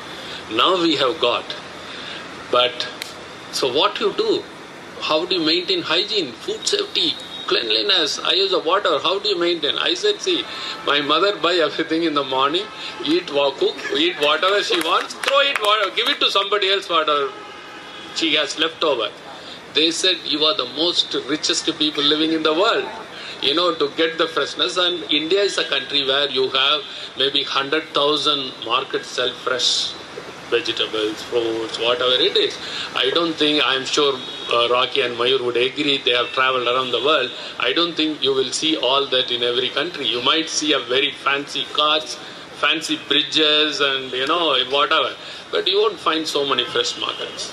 [0.52, 1.56] Now we have got.
[2.52, 2.86] But
[3.50, 4.44] so what you do?
[5.00, 7.14] How do you maintain hygiene, food safety,
[7.48, 8.20] cleanliness?
[8.20, 9.00] I use a water.
[9.00, 9.76] How do you maintain?
[9.76, 10.44] I said, see,
[10.86, 12.64] my mother buy everything in the morning,
[13.04, 17.32] eat, cook, eat whatever she wants, throw it, give it to somebody else, whatever
[18.14, 19.10] she has left over.
[19.74, 22.88] They said, you are the most richest people living in the world
[23.44, 24.76] you know, to get the freshness.
[24.76, 26.82] And India is a country where you have
[27.18, 29.92] maybe 100,000 markets sell fresh
[30.50, 32.56] vegetables, fruits, whatever it is.
[32.94, 34.14] I don't think, I'm sure
[34.52, 37.30] uh, Rockey and Mayur would agree, they have traveled around the world.
[37.58, 40.06] I don't think you will see all that in every country.
[40.06, 42.16] You might see a very fancy cars,
[42.60, 45.14] fancy bridges, and you know, whatever.
[45.50, 47.52] But you won't find so many fresh markets.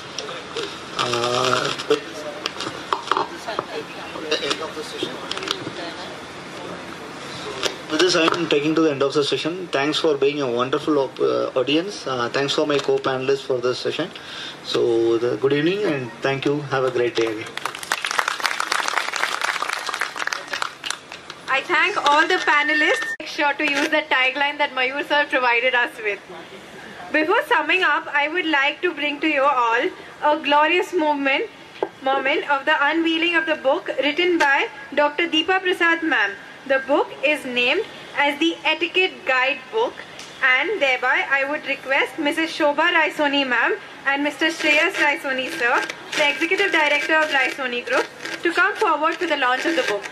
[7.92, 9.68] With this, I am taking to the end of the session.
[9.68, 12.08] Thanks for being a wonderful uh, audience.
[12.08, 14.10] Uh, thanks for my co-panelists for this session.
[14.64, 16.62] So, the, good evening and thank you.
[16.74, 17.48] Have a great day again.
[21.50, 23.14] I thank all the panelists.
[23.20, 26.20] Make sure to use the tagline that Mayur sir provided us with.
[27.12, 29.82] Before summing up, I would like to bring to you all
[30.24, 31.50] a glorious moment,
[32.02, 35.28] moment of the unveiling of the book written by Dr.
[35.28, 36.32] Deepa Prasad ma'am.
[36.68, 37.84] The book is named
[38.18, 39.94] as the Etiquette Guide Book
[40.42, 42.56] and thereby I would request Mrs.
[42.58, 44.50] Shobha Raisoni ma'am and Mr.
[44.50, 45.84] Shreyas Raisoni sir,
[46.16, 48.08] the Executive Director of Raisoni Group,
[48.42, 50.06] to come forward for the launch of the book.